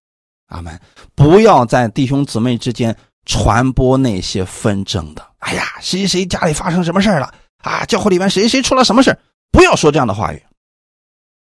[0.47, 0.79] 阿门！
[1.15, 5.25] 不要在弟兄姊妹之间传播那些纷争的。
[5.39, 7.33] 哎呀，谁谁家里发生什么事了
[7.63, 7.85] 啊？
[7.85, 9.17] 教会里面谁谁出了什么事
[9.51, 10.41] 不要说这样的话语，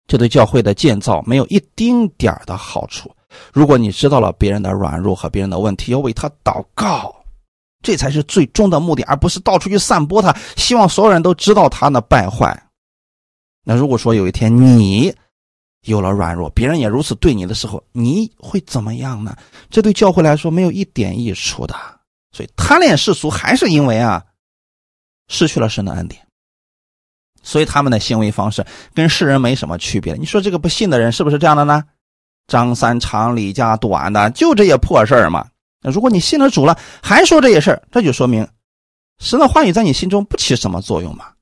[0.06, 3.14] 这对教会的建造没有一丁点的好处。
[3.52, 7.14] 如果你知道了别人的软弱和别人的问题，要为他祷告，
[7.82, 12.62] 这才是最终的目的，而不是到处去散播他，希望所有人都知道他的败坏。
[13.64, 15.14] 那如果说有一天你，
[15.84, 19.36] 有了软弱，别人也如此对你的时候，你会怎么样呢？
[19.70, 21.74] 这对教会来说没有一点益处的。
[22.32, 24.24] 所以贪恋世俗，还是因为啊，
[25.28, 26.20] 失去了神的恩典。
[27.42, 30.14] 所以他们的行为方式跟世人没什么区别。
[30.14, 31.84] 你说这个不信的人是不是这样的呢？
[32.46, 35.46] 张三长李家短的，就这些破事儿嘛。
[35.82, 38.48] 那如果你信了主了，还说这些事儿，这就说明
[39.18, 41.33] 神的话语在你心中不起什么作用嘛。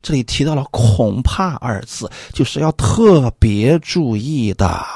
[0.00, 4.86] 这里提到了“恐怕”二字，就是要特别注意的。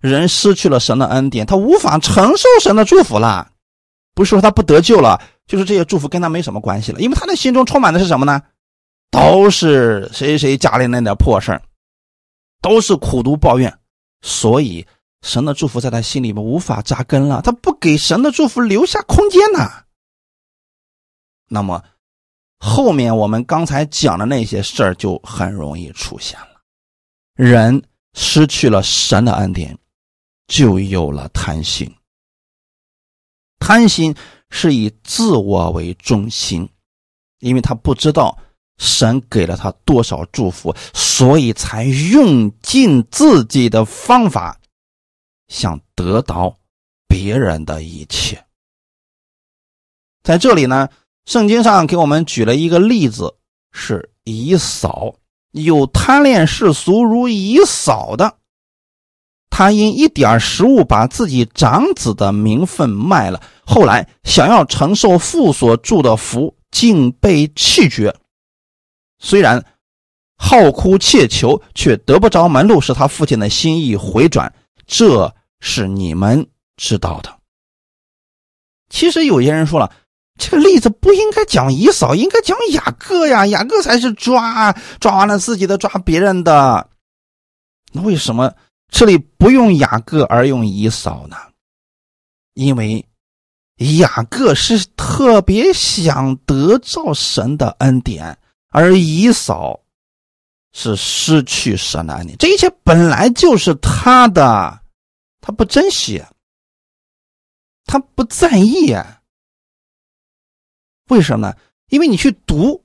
[0.00, 3.52] 人失去了神的恩典，他无法承受神的祝福了。
[4.14, 7.00] 不是说他不得救了，就是这些祝福跟他没什么关系了。
[7.00, 8.42] 因为他的心中充满的是什么呢？
[9.12, 11.60] 都是谁谁家里那点破事
[12.60, 13.78] 都是苦读抱怨，
[14.22, 14.84] 所以
[15.22, 17.42] 神的祝福在他心里面无法扎根了。
[17.42, 19.70] 他不给神的祝福留下空间呢。
[21.48, 21.84] 那么。
[22.58, 26.60] 后面我们刚才讲的那些事儿就很容易出现了，
[27.34, 27.82] 人
[28.14, 29.78] 失去了神的恩典，
[30.46, 31.92] 就有了贪心。
[33.60, 34.14] 贪心
[34.50, 36.68] 是以自我为中心，
[37.40, 38.36] 因为他不知道
[38.78, 44.58] 神给了他多少祝福，所以才用尽自己的方法
[45.48, 46.58] 想得到
[47.06, 48.44] 别人的一切。
[50.22, 50.88] 在这里呢，
[51.28, 53.34] 圣经上给我们举了一个例子，
[53.70, 55.16] 是以扫，
[55.50, 58.38] 有贪恋世俗如以扫的。
[59.50, 68.16] 他因一点食物把自己长子的名分卖了，后来想要承受父所祝的福，竟被弃绝。
[69.18, 69.62] 虽然
[70.34, 74.50] 好哭切求，却得不着门路，使他父亲的心意回转。
[74.86, 77.36] 这是你们知道的。
[78.88, 79.92] 其实有些人说了，
[80.38, 86.88] 这个例子不应该讲以嫂，应该讲雅各呀，雅各才是抓抓完了自己的，抓别人的。
[87.92, 88.54] 那为什么？
[88.90, 91.36] 这里不用雅各而用以扫呢，
[92.54, 93.04] 因为
[93.98, 98.38] 雅各是特别想得到神的恩典，
[98.70, 99.80] 而以扫
[100.72, 102.38] 是失去神的恩典。
[102.38, 104.80] 这一切本来就是他的，
[105.40, 106.24] 他不珍惜，
[107.84, 108.96] 他不在意。
[111.08, 111.56] 为什么呢？
[111.88, 112.84] 因为你去读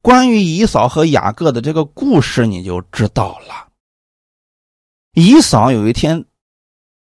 [0.00, 3.68] 关于以扫和雅各的这个故事，你就知道了。
[5.12, 6.24] 姨嫂有一天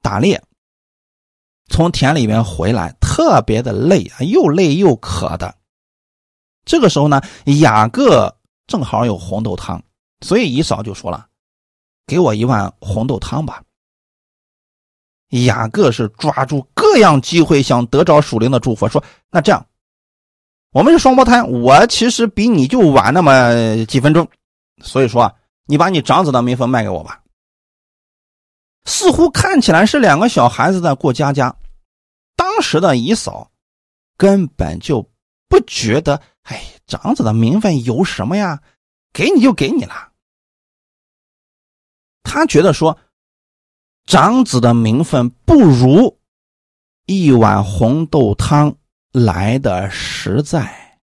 [0.00, 0.42] 打猎，
[1.68, 5.54] 从田里面回来，特别的累啊，又累又渴的。
[6.64, 7.20] 这个时候呢，
[7.60, 9.82] 雅各正好有红豆汤，
[10.20, 11.28] 所以姨嫂就说了
[12.06, 13.62] ：“给我一碗红豆汤吧。”
[15.44, 19.64] 雅各是抓住各样机会想得着属灵的祝福，说：“那这样，
[20.72, 24.28] 我们是双胞胎，我其实比你就晚那么几分钟，
[24.82, 25.34] 所以说
[25.66, 27.22] 你把你长子的名分卖给我吧。”
[28.84, 31.56] 似乎看起来是两个小孩子在过家家，
[32.36, 33.50] 当时的姨嫂
[34.16, 35.10] 根本就
[35.48, 38.62] 不觉得，哎，长子的名分有什么呀？
[39.12, 40.12] 给你就给你了。
[42.22, 42.98] 他觉得说，
[44.04, 46.20] 长子的名分不如
[47.06, 48.76] 一碗红豆汤
[49.24, 50.98] 来的实在。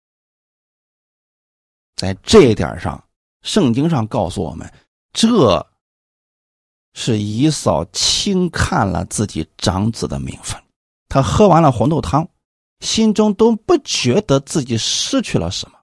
[1.96, 3.02] 在这一点上，
[3.42, 4.70] 圣经上告诉我们，
[5.12, 5.66] 这。
[6.94, 10.62] 是姨嫂轻看了自己长子的名分，
[11.08, 12.28] 他喝完了红豆汤，
[12.80, 15.78] 心中都不觉得自己失去了什么，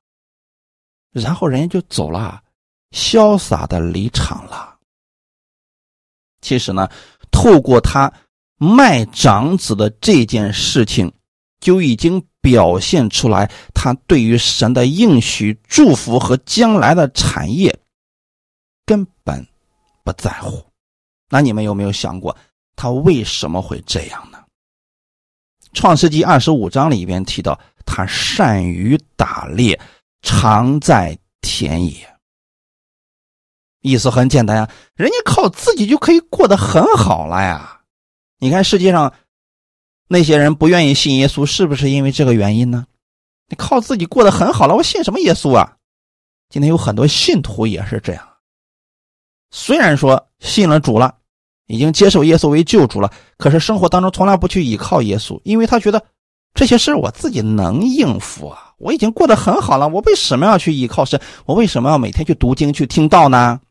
[1.10, 2.44] 然后人家就走了，
[2.92, 4.78] 潇洒的离场了。
[6.42, 6.88] 其实呢，
[7.32, 8.14] 透过他
[8.58, 11.12] 卖长子的这件事情，
[11.60, 17.78] 就已经表现出来他对于神的应许、祝福和将来的产业
[18.86, 19.46] 根本
[20.04, 20.66] 不在乎。
[21.30, 22.36] 那你们有没有想过，
[22.76, 24.40] 他为什么会这样呢？
[25.74, 29.80] 创世纪二十五章里边提到，他善于打猎，
[30.24, 32.10] 常在田野。
[33.82, 37.82] 意思很简单呀，人家靠自己就可以过得很好了呀。
[38.40, 39.14] 你看世界上
[40.10, 42.86] 那些人不愿意信耶稣，是不是因为这个原因呢？
[43.48, 45.78] 你靠自己过得很好了，我信什么耶稣啊？
[46.50, 48.28] 今天有很多信徒也是这样，
[49.52, 51.16] 虽然说信了主了。
[51.72, 56.04] 已经接受耶稣为救主了，可是生活当中从来不去依靠耶稣，因为他觉得
[56.56, 61.22] 这些事我自己能应付啊，我已经过得很好了，我为什么要去依靠神？
[61.46, 63.62] 我为什么要每天去读经去听道呢？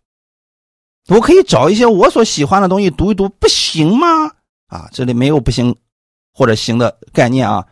[1.08, 4.30] 我可以找一些我所喜欢的东西读一读，不行吗？
[4.68, 5.74] 啊，这里没有不行
[6.38, 7.66] 或者行的概念啊。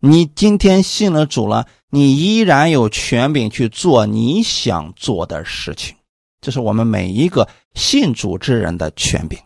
[0.00, 5.94] 你今天信了主了，你依然有权柄去做你想做的事情。
[6.40, 9.38] 这是我们每一个信主之人的权柄，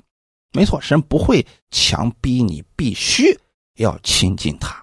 [0.52, 3.38] 没错，神不会强逼你必须
[3.76, 4.82] 要亲近他，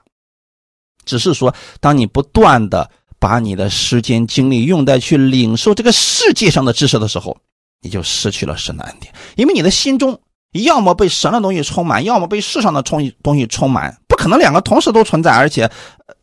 [1.05, 7.35] 只是说，当你不断的把你的时间精力用在去领受这个世界上的知识的时候，
[7.81, 10.19] 你就失去了神的恩典，因为你的心中
[10.51, 15.69] 要么被神的东西充满，要么被世上的充东西充满，不可能两个同时都存在，而且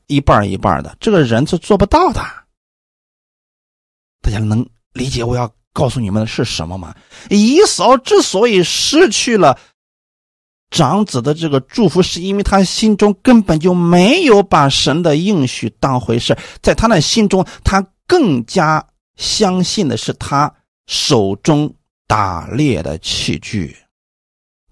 [0.07, 2.21] 一半一半的，这个人是做不到的。
[4.23, 5.51] 大家能理解我要？
[5.77, 6.95] 告诉你们的是什么吗？
[7.29, 9.59] 姨嫂之所以失去了
[10.71, 18.83] 长子的这个祝福，是因为他心中根本就没有把神的应许当回事，在他的心中，他更加
[19.17, 20.51] 相信的是他
[20.87, 21.71] 手中
[22.07, 23.77] 打猎的器具，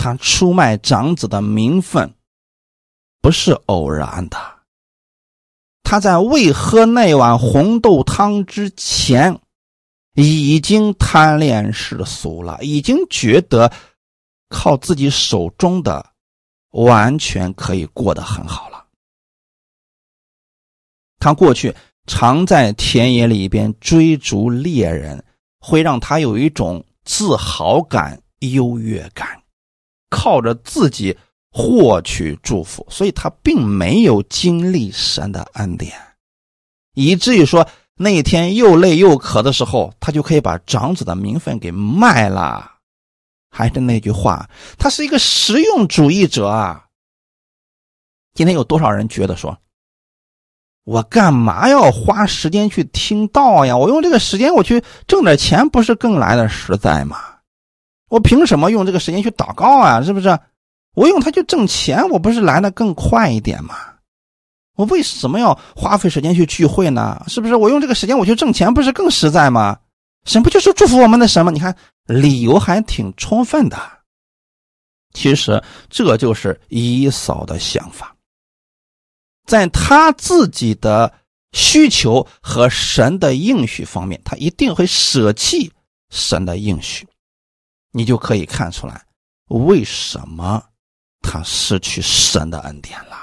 [0.04, 2.14] 他出卖长子的名分
[3.22, 4.36] 不是偶然的。
[5.82, 9.40] 他在未喝那碗红豆汤之前。
[10.16, 13.72] 已经贪恋世俗了，已经觉得
[14.48, 16.06] 靠自己手中的
[16.70, 18.86] 完全可以过得很好了。
[21.18, 21.74] 他过去
[22.06, 25.24] 常在田野里边追逐猎人，
[25.58, 29.42] 会让他有一种自豪感、优越感，
[30.14, 31.18] 靠着自己
[31.50, 35.92] 获取祝福，所以他并没有经历神的恩典，
[36.94, 42.70] 以至于说那一天又累又渴的时候，他就可以把长子的名分给卖了。
[43.50, 44.48] 还是那句话，
[44.78, 46.84] 他是一个实用主义者啊。
[48.34, 49.56] 今天有多少人觉得说，
[50.84, 53.76] 我干嘛要花时间去听道呀？
[53.76, 57.33] 我用这个时间我去挣点钱，不是更来的实在吗？
[58.14, 60.00] 我凭什么用这个时间去祷告啊？
[60.00, 60.38] 是不是？
[60.94, 63.74] 我用它去挣钱，我不是来的更快一点吗？
[64.76, 67.24] 我为什么要花费时间去聚会呢？
[67.26, 67.56] 是不是？
[67.56, 69.76] 我用这个时间我去挣钱，不是更实在吗？
[70.26, 71.50] 神不就是祝福我们的神吗？
[71.50, 73.76] 你看理由还挺充分的。
[75.12, 75.60] 其实
[75.90, 78.14] 这就是以扫的想法。
[79.44, 81.12] 在他自己的
[81.50, 85.72] 需求和神的应许方面，他一定会舍弃
[86.10, 87.08] 神的应许，
[87.96, 89.00] 你就可以看出来
[89.50, 90.60] 为什么
[91.22, 93.16] 他失去神的恩典了。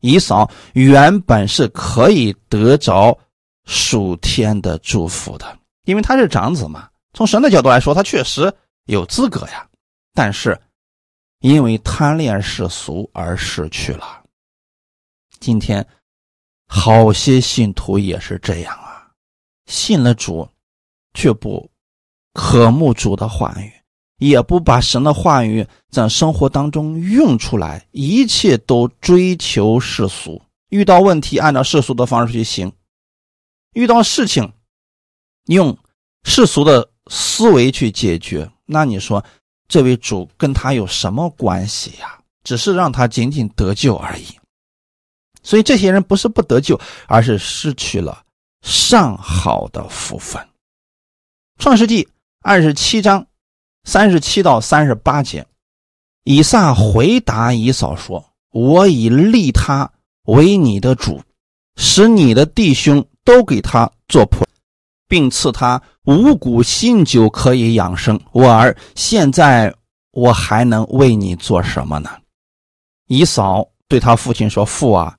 [0.00, 3.16] 以扫原本是可以得着
[3.64, 6.90] 属天的祝福的，因为他是长子嘛。
[7.12, 8.52] 从神的角度来说，他确实
[8.84, 9.66] 有资格呀，
[10.12, 10.60] 但是
[11.40, 14.22] 因为贪恋世俗而失去了。
[15.38, 15.86] 今天，
[16.66, 19.10] 好些信徒也是这样啊，
[19.66, 20.48] 信了主，
[21.14, 21.68] 却不
[22.36, 23.72] 渴慕主的话语，
[24.18, 30.40] 也不把神的话语在生活当中用出来，一切都追求世俗。
[30.68, 32.68] 遇到问题，按照世俗的方式去行；
[33.72, 34.52] 遇到事情，
[35.46, 35.74] 用
[36.24, 38.48] 世俗的思维去解决。
[38.66, 39.24] 那你说，
[39.66, 42.20] 这位主跟他有什么关系呀？
[42.44, 44.26] 只是让他仅仅得救而已。
[45.42, 48.22] 所以这些人不是不得救，而是失去了
[48.60, 50.46] 上好的福分。
[51.58, 52.06] 创世纪
[52.48, 53.26] 二十七章
[53.82, 55.44] 三十七到三十八节，
[56.22, 58.24] 以撒回答以扫说
[58.54, 59.90] ：“我已立他
[60.26, 61.20] 为你的主，
[61.74, 64.44] 使你的弟兄都给他做仆，
[65.08, 68.16] 并赐他五谷新酒可以养生。
[68.30, 69.74] 我儿，现在
[70.12, 72.08] 我还能为你做什么呢？”
[73.10, 75.18] 以扫对他父亲说：“父啊。”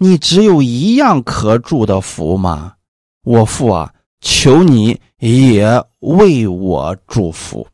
[0.00, 2.76] 你只有一样可祝的福吗？
[3.24, 3.92] 我父啊，
[4.26, 5.64] 求你也
[6.00, 7.64] 为我祝福。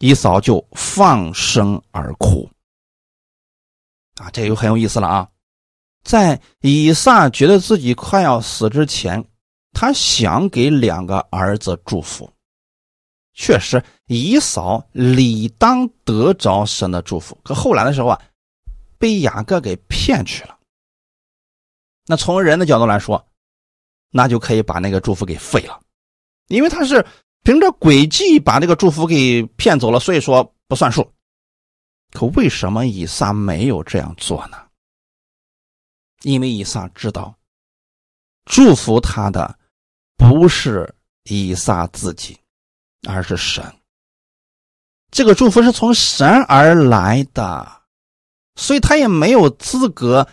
[0.00, 2.46] 以嫂就放声而哭。
[4.16, 5.26] 啊，这又很有意思了啊！
[6.04, 9.24] 在以撒觉得自己快要死之前，
[9.72, 12.30] 他想给两个儿子祝福。
[13.32, 17.38] 确实，以嫂理当得着神的祝福。
[17.42, 18.20] 可后来的时候啊，
[18.98, 20.58] 被雅各给骗去了。
[22.06, 23.24] 那从人的角度来说，
[24.10, 25.80] 那就可以把那个祝福给废了，
[26.48, 27.04] 因为他是
[27.42, 31.12] 凭着诡计把这个祝福给骗走了，所以说不算数。
[32.12, 34.56] 可为什么以撒没有这样做呢？
[36.22, 37.34] 因为以撒知道，
[38.44, 39.58] 祝福他的
[40.16, 42.38] 不是以撒自己，
[43.08, 43.64] 而是神。
[45.10, 47.82] 这个祝福是从神而来的，
[48.56, 50.28] 所以他也没有资格。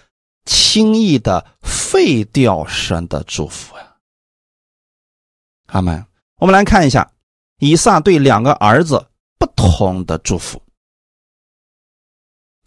[0.45, 3.88] 轻易的废掉神的祝福呀！
[5.71, 6.05] 阿门。
[6.37, 7.11] 我们来看一下
[7.59, 9.07] 以撒对两个儿子
[9.37, 10.61] 不同的祝福。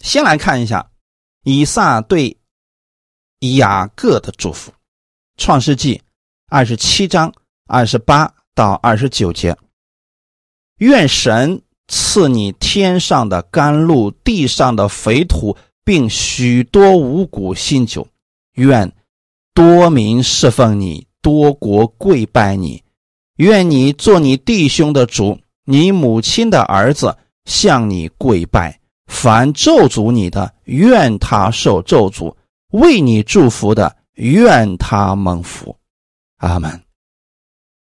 [0.01, 0.91] 先来看一下
[1.45, 2.37] 以撒对
[3.57, 4.71] 雅各的祝福，
[5.37, 6.03] 《创世纪
[6.49, 7.33] 二十七章
[7.67, 9.57] 二十八到二十九节：
[10.79, 15.57] 愿神赐你天上的甘露，地上的肥土。
[15.85, 18.07] 并许多五谷新酒，
[18.53, 18.95] 愿
[19.53, 22.85] 多民侍奉你，多国跪拜你。
[23.43, 28.79] 愿你做你弟兄的主，你母亲的儿子向你跪拜。
[29.09, 32.33] 凡咒诅你的，愿他受咒诅；
[32.71, 35.77] 为你祝福的，愿他蒙福。
[36.37, 36.81] 阿门。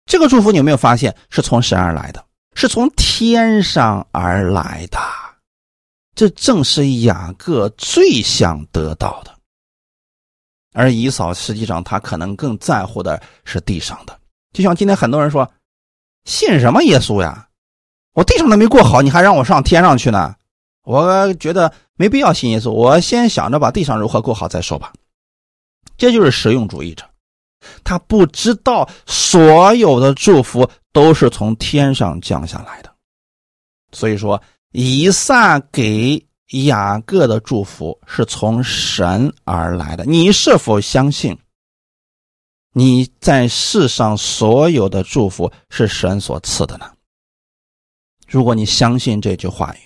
[0.06, 2.24] 这个祝福你有没有发现是从神而来的？
[2.54, 5.00] 是从天上而来的。
[6.14, 9.36] 这正是雅各最想得到的，
[10.74, 14.20] 而姨嫂实际上他可能更在乎的是地上的。
[14.54, 15.52] 就像今天很多人说，
[16.26, 17.48] 信什么耶稣呀？
[18.14, 20.36] 我地上都没过好，你还让我上天上去呢？
[20.84, 24.94] 我觉得没必要信耶稣，我先想着把地上如何过好再说吧。
[25.98, 27.04] 这就是实用主义者，
[27.84, 32.94] 他不知道所有的祝福都是从天上降下来的，
[33.92, 34.42] 所以说。
[34.74, 36.24] 以撒给
[36.66, 41.36] 雅各的祝福是从神而来的，你是否相信？
[42.78, 46.94] 你在世上所有的祝福是神所赐的呢？
[48.28, 49.80] 如果你相信这句话语，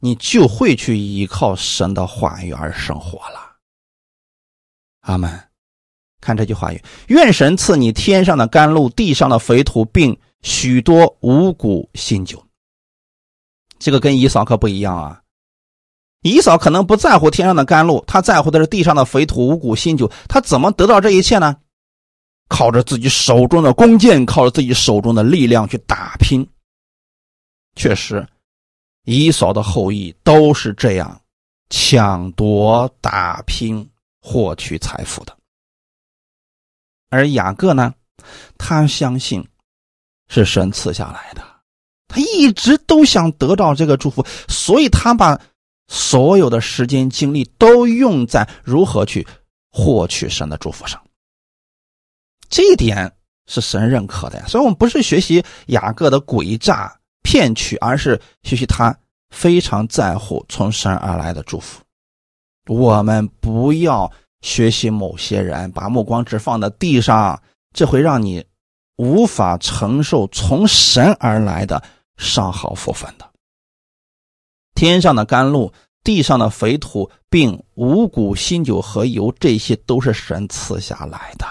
[0.00, 3.56] 你就会去依靠神的话语而生活了。
[5.00, 5.48] 阿门。
[6.20, 12.44] 看这句话语：愿神赐你天上的甘露，地上的肥土，并许多五谷新酒。
[13.78, 15.22] 这个跟以扫可不一样啊！
[16.20, 20.12] 以扫可能不在乎天上的甘露，他在乎的是地上的肥土、五谷新酒。
[20.28, 21.56] 他怎么得到这一切呢？
[22.48, 26.46] 靠着自己手中的弓箭，靠着自己手中的力量去打拼。
[27.76, 28.26] 确实，
[29.04, 31.20] 以扫的后裔都是这样
[31.70, 33.88] 抢夺、打拼、
[34.20, 35.36] 获取财富的。
[37.10, 37.94] 而雅各呢，
[38.58, 39.46] 他相信
[40.28, 41.42] 是神赐下来的，
[42.08, 45.40] 他一直都想得到这个祝福，所以他把
[45.88, 49.26] 所有的时间精力都用在如何去
[49.70, 51.03] 获取神的祝福上。
[52.54, 53.10] 这一点
[53.48, 54.44] 是神认可的呀。
[54.46, 58.96] 所以我们不是学习雅各的诡诈骗取，而是学习他
[59.30, 61.82] 非常在乎从神而来的祝福。
[62.68, 64.08] 我们不要。
[64.44, 67.42] 学习某些人，把目光只放在地上，
[67.72, 68.44] 这会让你
[68.96, 71.82] 无法承受从神而来的
[72.18, 73.26] 上好福分的。
[74.74, 81.46] 天上的甘露，地上的肥土，并五谷新酒和油，这些都是神赐下来的。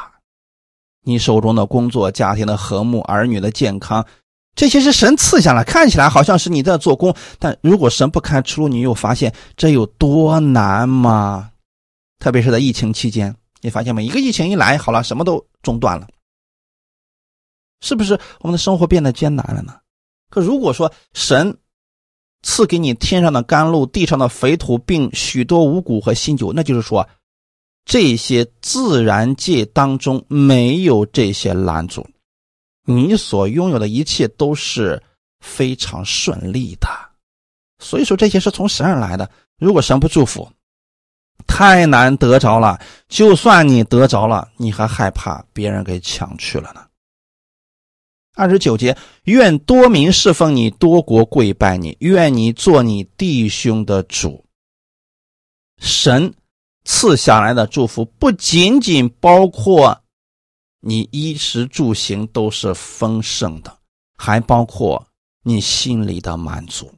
[1.03, 4.05] 你手中的工作、家庭的和睦、儿女的健康，
[4.55, 5.63] 这些是神赐下来。
[5.63, 11.51] 看起来好像是你在做工，但如果神不开出路，你又发现这有多难吗？
[12.19, 14.05] 特别是在疫情期间，你发现没？
[14.05, 16.07] 一个疫情一来，好了，什么都中断了，
[17.81, 19.75] 是不是我们的生活变得艰难了呢？
[20.29, 21.57] 可如果说神
[22.41, 27.07] 赐给你天上的甘露、地上的肥土，并许多五谷和新酒，那就是说，
[27.85, 32.07] 这些自然界当中没有这些拦阻，
[32.85, 35.01] 你所拥有的一切都是
[35.41, 36.87] 非常顺利的。
[37.79, 39.29] 所以说，这些是从神而来的。
[39.57, 40.49] 如果神不祝福，
[41.45, 42.79] 太难得着了，
[43.09, 46.85] 就算你得着了，你还害怕别人给抢去了呢。
[48.35, 54.43] 二十九节，愿多民侍奉你，多国跪拜你，愿你做你弟兄的主。
[55.77, 56.33] 神
[56.85, 60.01] 赐下来的祝福不仅仅包括
[60.79, 63.77] 你衣食住行都是丰盛的，
[64.17, 65.05] 还包括
[65.43, 66.93] 你心里的满足。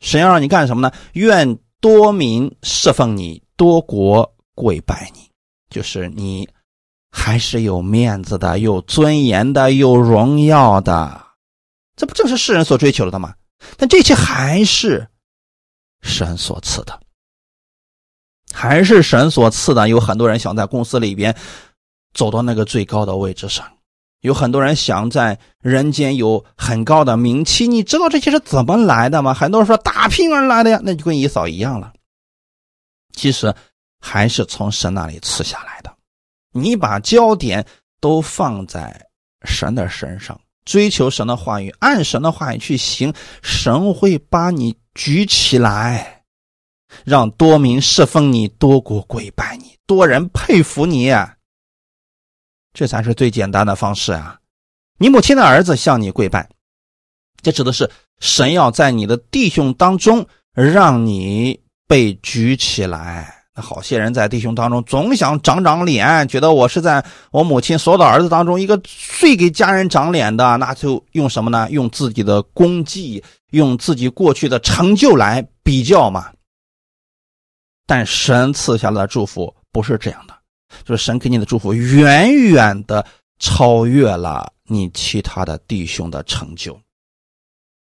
[0.00, 0.92] 神要让你干什么呢？
[1.12, 3.42] 愿多民侍奉你。
[3.56, 5.30] 多国跪拜你，
[5.70, 6.48] 就是你
[7.12, 11.24] 还是有面子的、有尊严的、有荣耀的，
[11.94, 13.32] 这不正是世人所追求的吗？
[13.76, 15.08] 但这些还是
[16.02, 17.00] 神所赐的，
[18.54, 19.88] 还是神所赐的。
[19.88, 21.34] 有很多人想在公司里边
[22.14, 23.66] 走到那个最高的位置上，
[24.20, 27.66] 有很多人想在人间有很高的名气。
[27.66, 29.34] 你知道这些是怎么来的吗？
[29.34, 31.92] 很多人说打拼而来的呀，那就跟姨嫂一样了。
[33.12, 33.54] 其实
[34.00, 35.92] 还是从神那里赐下来的。
[36.52, 37.66] 你把焦点
[38.00, 39.06] 都放在
[39.44, 46.22] 神的身上，追求神的话语，按神的话语去行，神会把你举起来，
[47.04, 51.12] 让多民侍奉你，多国跪拜你，多人佩服你。
[52.72, 54.38] 这才是最简单的方式啊！
[54.98, 56.48] 你母亲的儿子向你跪拜，
[57.42, 57.90] 这指的是
[58.20, 61.58] 神要在你的弟兄当中让你。
[61.86, 68.74] 被举起来，那好些人在弟兄当中总想长长脸，觉得我是在我母亲所有的儿子当中一个
[69.18, 71.68] 最给家人长脸的，那就用什么呢？
[71.70, 76.32] 用自己的功绩，用自己过去的成就来比较嘛。
[77.86, 80.34] 但神赐下的祝福不是这样的，
[80.84, 83.04] 就是神给你的祝福远远的
[83.38, 86.80] 超越了你其他的弟兄的成就，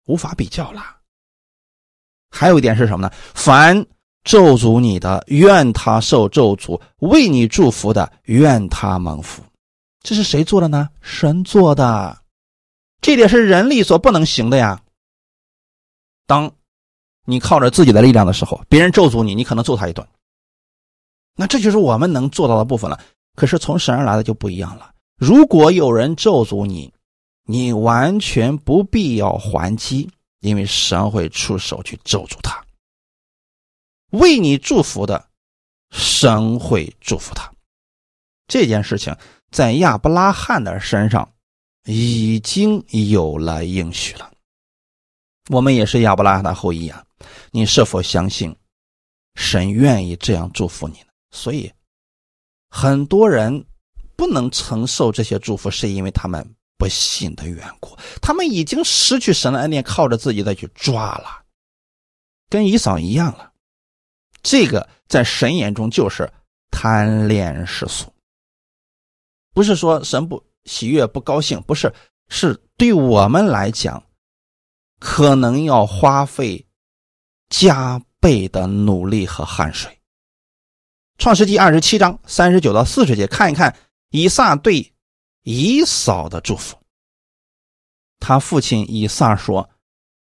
[0.06, 0.96] 无法比较了。
[2.30, 3.12] 还有一点是什么呢？
[3.34, 3.86] 凡
[4.24, 9.42] 咒诅你的，愿他受咒诅；为你祝福的，愿他蒙福。
[10.02, 10.90] 这是谁做的呢？
[11.00, 12.18] 神做的。
[13.00, 14.82] 这点是人力所不能行的呀。
[16.26, 16.52] 当
[17.26, 20.06] 你靠着自己的力量的时候，别人咒诅你，你可能揍他一顿。
[21.36, 22.98] 那这就是我们能做到的部分了。
[23.34, 24.92] 可是从神而来的就不一样了。
[25.18, 26.90] 如果有人咒诅你，
[27.44, 30.08] 你完全不必要还击。
[30.40, 32.62] 因为神会出手去咒诅他，
[34.10, 35.26] 为你祝福的，
[35.90, 37.50] 神会祝福他。
[38.46, 39.16] 这件事情
[39.50, 41.28] 在亚伯拉罕的身上
[41.86, 44.30] 已经有了应许了。
[45.48, 47.04] 我们也是亚伯拉罕的后裔啊，
[47.50, 48.54] 你是否相信
[49.34, 51.06] 神愿意这样祝福你呢？
[51.30, 51.72] 所以
[52.70, 53.64] 很多人
[54.16, 56.54] 不能承受这些祝福，是因为他们。
[56.78, 61.42] 不信的缘故，他们已经失去神的恩典，靠着自己再去抓了。
[62.50, 63.50] 跟以扫一样了。
[64.42, 66.30] 这个在神眼中就是
[66.70, 68.12] 贪恋世俗，
[69.54, 71.90] 不是说神不喜悦、不高兴，不是，
[72.28, 74.04] 是对我们来讲，
[74.98, 76.66] 可能要花费
[77.48, 79.98] 加倍的努力和汗水。
[81.18, 83.76] 创世纪二十七章三十九到四十节，看一看
[84.10, 84.92] 以撒对
[85.42, 86.76] 以扫的祝福。
[88.18, 89.68] 他父亲以撒说：“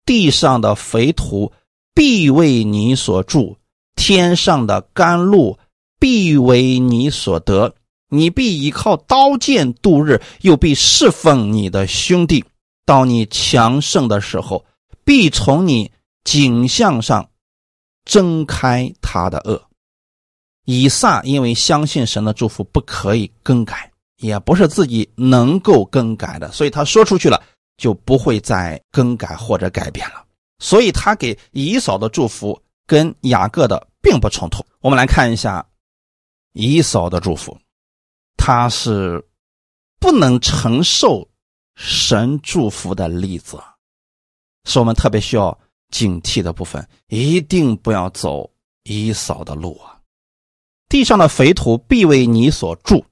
[0.05, 1.53] 地上的肥土
[1.95, 3.57] 必为你所住。”
[3.97, 5.59] 天上的甘露
[5.99, 7.75] 必为你所得，
[8.09, 12.45] 你必依靠刀剑度日，又必侍奉你的兄弟。
[12.89, 14.65] 到你强盛的时候，
[15.05, 15.93] 必从你
[16.25, 17.29] 颈项上
[18.07, 19.63] 挣开他的恶。
[20.65, 27.43] 以撒因为相信神的祝福不可以更改，也不是自己能够更改的，所以他说出去了
[27.77, 30.25] 就不会再更改或者改变了。
[30.59, 33.87] 所以他给以扫的祝福跟雅各的。
[34.01, 34.65] 并不冲突。
[34.81, 35.67] 我们来看一下
[36.53, 37.59] 以扫的祝福，
[38.37, 39.23] 他是
[39.99, 41.28] 不能承受
[41.81, 43.57] 神祝福的例子，
[44.65, 45.57] 是我们特别需要
[45.91, 46.87] 警惕的部分。
[47.07, 48.51] 一定不要走
[48.83, 50.01] 以扫的路啊！
[50.89, 53.05] 地上的肥土必为你所住，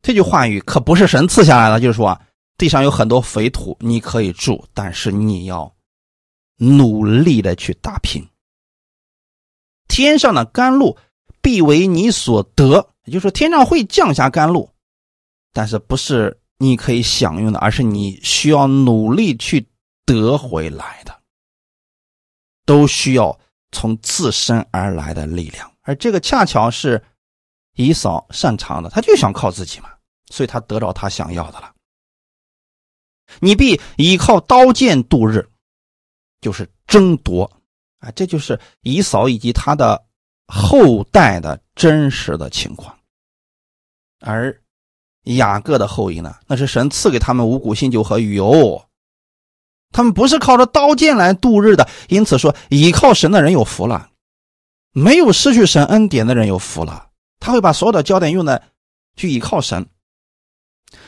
[0.00, 2.18] 这句话语可不是神赐下来的，就是说
[2.56, 5.70] 地上有很多肥土，你可以住，但是你要
[6.56, 8.26] 努力的去打拼。
[9.88, 10.96] 天上的甘露
[11.42, 14.70] 必为你所得，也就是说，天上会降下甘露，
[15.52, 19.66] 但是不是你可以享用的，而是你需要努力去
[20.04, 21.22] 得回来的，
[22.66, 23.38] 都需要
[23.72, 27.02] 从自身而来的力量，而这个恰巧是
[27.74, 29.90] 以扫擅长的，他就想靠自己嘛，
[30.30, 31.74] 所以他得到他想要的了。
[33.40, 35.48] 你必依靠刀剑度日，
[36.40, 37.50] 就是争夺。
[38.00, 40.06] 啊，这就是以扫以及他的
[40.46, 42.96] 后代的真实的情况，
[44.20, 44.62] 而
[45.36, 48.84] 雅各的后裔呢，那是神赐给他们五谷、新酒和油，
[49.92, 51.88] 他们不是靠着刀剑来度日的。
[52.08, 54.10] 因此说，依靠神的人有福了，
[54.92, 57.08] 没有失去神恩典的人有福了。
[57.40, 58.62] 他会把所有的焦点用在
[59.16, 59.86] 去依靠神，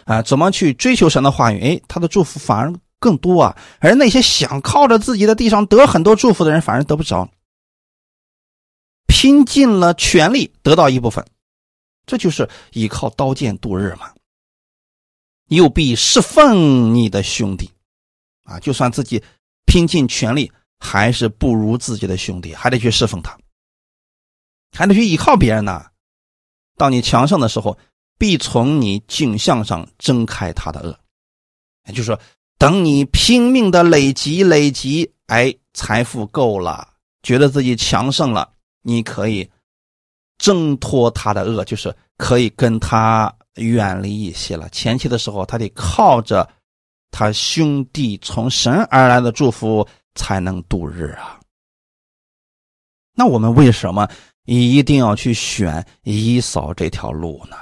[0.05, 1.61] 啊，怎么去追求神的话语？
[1.61, 2.73] 哎，他的祝福反而。
[3.03, 7.27] 更多啊，而那些想靠着自己的地上得很多祝福的人，反而得不着。
[9.07, 11.25] 拼尽了全力得到一部分，
[12.11, 14.13] 这就是依靠刀剑度日嘛。
[15.47, 17.71] 又必侍奉你的兄弟，
[18.43, 19.23] 啊，就算自己
[19.65, 20.51] 拼尽全力，
[20.81, 23.39] 还是不如自己的兄弟，还得去侍奉他，
[24.77, 25.87] 还得去依靠别人呢。
[26.77, 27.79] 到你强盛的时候，
[28.19, 30.99] 必从你颈项上挣开他的恶，
[31.87, 32.21] 也就是说。
[32.59, 36.87] 等你拼命的累积累积，哎，财富够了，
[37.23, 38.53] 觉得自己强盛了，
[38.83, 39.51] 你可以
[40.41, 44.69] 挣脱他的恶，就是可以跟他远离一些了。
[44.71, 46.51] 前期的时候，他得靠着
[47.13, 49.87] 他兄弟从神而来的祝福
[50.17, 51.39] 才能度日啊。
[53.15, 54.09] 那我们为什么
[54.47, 57.57] 一定要去选以扫这条路呢？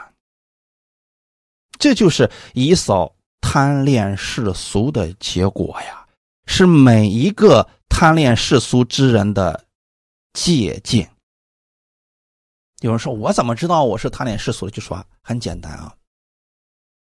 [1.79, 3.13] 这就是以扫。
[3.41, 6.05] 贪恋世俗的结果呀，
[6.47, 9.65] 是每一个贪恋世俗之人的
[10.35, 11.09] 借鉴。
[12.81, 15.95] 有人说：“我怎么知道我是贪恋世俗的？”就说很简单啊，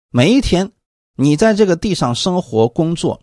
[0.09, 0.71] 每一天
[1.15, 3.21] 你在这个地上生活工作，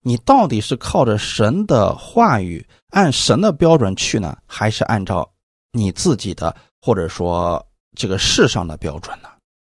[0.00, 5.32] 你到底是靠着神的话语，按神的标准去呢，还是按照
[5.70, 7.64] 你自己的或者说
[7.96, 9.28] 这个世上的标准呢？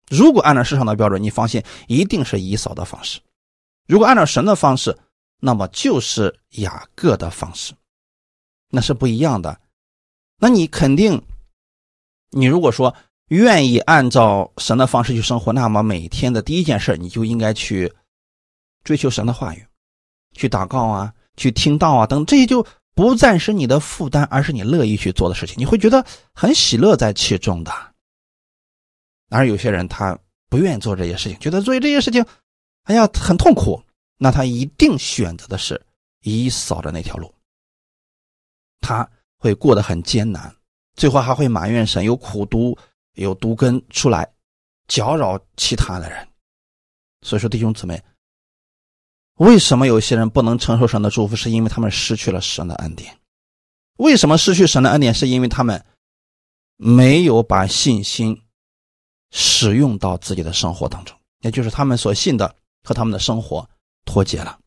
[0.09, 3.19] 如果按照世上的标准，你放心，一定是以扫的方式；
[3.87, 4.97] 如果按照神的方式，
[5.41, 7.73] 那么就是雅各的方式，
[8.69, 9.59] 那是不一样的。
[10.37, 11.21] 那你肯定，
[12.33, 12.93] 你如果说
[13.29, 17.91] 愿意按照神的方式去生活，那么每天的第一件事，你就应该去
[18.83, 19.65] 追求神的话语，
[20.33, 27.71] 去祷告啊，去听道啊，等这些就不再是你的负担，而是你乐意去做的事情，你会觉得很喜乐在其中的。
[29.29, 30.17] 而有些人他
[30.49, 32.23] 不愿意做这些事情，觉得做这些事情，
[32.83, 33.81] 哎呀很痛苦，
[34.17, 35.81] 那他一定选择的是
[36.21, 37.33] 以扫的那条路，
[38.81, 40.53] 他会过得很艰难，
[40.95, 42.77] 最后还会埋怨神有苦毒
[43.13, 44.31] 有毒根出来
[44.87, 46.27] 搅扰其他的人。
[47.21, 48.03] 所以说弟兄姊妹，
[49.35, 51.35] 为什么有些人不能承受神的祝福？
[51.35, 53.17] 是因为他们失去了神的恩典。
[53.97, 55.13] 为什么失去神的恩典？
[55.13, 55.85] 是因为他们
[56.77, 58.39] 没有把信心。
[59.35, 63.67] 使用到自己的生活当中，也就是他们所信的和他们的生活
[64.05, 64.59] 脱节了。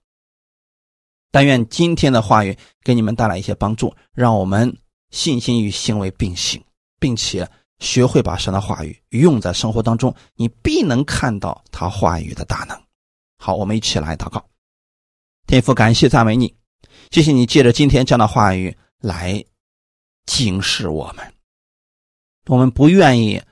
[1.30, 4.76] 但愿今天的话语给你们带来一些帮助，让我们
[5.16, 6.62] 信心与行为并行，
[7.00, 7.48] 并且
[7.78, 12.78] 学会把神的话语用在生活当中，你必能看到他话语的大能。
[13.38, 14.46] 好，我们一起来祷告。
[15.46, 16.54] 天父，感谢赞美你，
[17.10, 19.42] 谢谢你借着今天这样的话语来
[20.26, 21.32] 警示我们。
[22.48, 23.42] 我们不愿意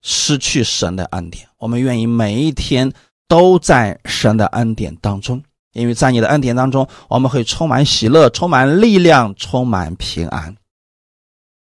[0.00, 2.90] 失去神的恩典，我们愿意每一天
[3.28, 5.42] 都在神的恩典当中，
[5.76, 10.56] 因为在你的恩典当中，我们会充满喜乐、充满力量、充满平安。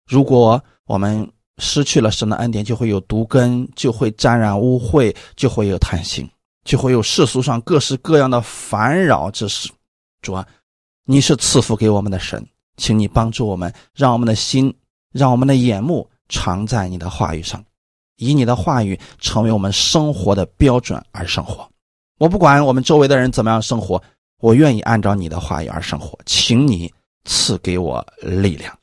[0.05, 6.29] 如果我们失去了神的恩典，就会有毒根，就会沾染污秽，就会有贪心。
[6.63, 9.69] 就会有世俗上各式各样的烦扰之事。
[10.21, 10.47] 主啊，
[11.05, 12.41] 你是赐福给我们的神，
[12.77, 14.73] 请你帮助我们，让我们的心，
[15.11, 17.61] 让我们的眼目常在你的话语上，
[18.15, 21.69] 以你的话语成为我们生活的标准而生活。
[22.23, 24.01] 我不管我们周围的人怎么样生活，
[24.39, 26.17] 我愿意按照你的话语而生活。
[26.25, 26.89] 请你
[27.25, 28.73] 赐给我力量。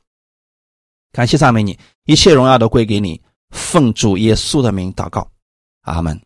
[1.11, 1.75] 感谢赞美你，
[2.05, 3.19] 一切荣耀都归给你。
[3.49, 5.27] 奉主耶稣的名祷告，
[5.81, 6.21] 阿门。